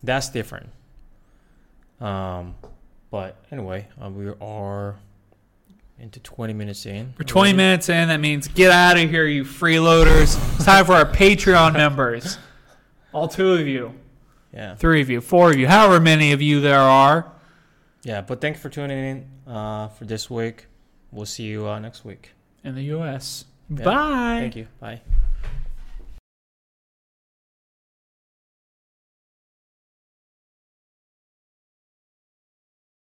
that's 0.03 0.29
different. 0.29 0.69
Um, 1.99 2.55
but 3.11 3.37
anyway, 3.51 3.87
uh, 4.03 4.09
we 4.09 4.29
are 4.41 4.95
into 5.99 6.19
twenty 6.21 6.53
minutes 6.53 6.85
in. 6.85 7.13
We're 7.19 7.25
20 7.25 7.49
already. 7.49 7.57
minutes 7.57 7.89
in. 7.89 8.07
That 8.07 8.19
means 8.19 8.47
get 8.47 8.71
out 8.71 8.97
of 8.97 9.09
here, 9.09 9.25
you 9.25 9.43
freeloaders. 9.43 10.39
It's 10.55 10.65
time 10.65 10.85
for 10.85 10.93
our 10.93 11.05
Patreon 11.05 11.73
members. 11.73 12.37
All 13.13 13.27
two 13.27 13.53
of 13.53 13.67
you, 13.67 13.93
Yeah. 14.53 14.75
three 14.75 15.01
of 15.01 15.09
you, 15.09 15.21
four 15.21 15.51
of 15.51 15.57
you, 15.59 15.67
however 15.67 15.99
many 15.99 16.31
of 16.31 16.41
you 16.41 16.61
there 16.61 16.79
are. 16.79 17.30
Yeah. 18.03 18.21
But 18.21 18.41
thank 18.41 18.55
you 18.57 18.61
for 18.61 18.69
tuning 18.69 18.97
in 18.97 19.51
uh, 19.51 19.89
for 19.89 20.05
this 20.05 20.29
week. 20.29 20.67
We'll 21.11 21.25
see 21.25 21.43
you 21.43 21.67
uh, 21.67 21.79
next 21.79 22.05
week. 22.05 22.31
in 22.63 22.75
the 22.75 22.83
U.S. 22.83 23.45
Yeah. 23.69 23.83
Bye. 23.83 24.37
Thank 24.41 24.55
you. 24.55 24.67
Bye. 24.79 25.01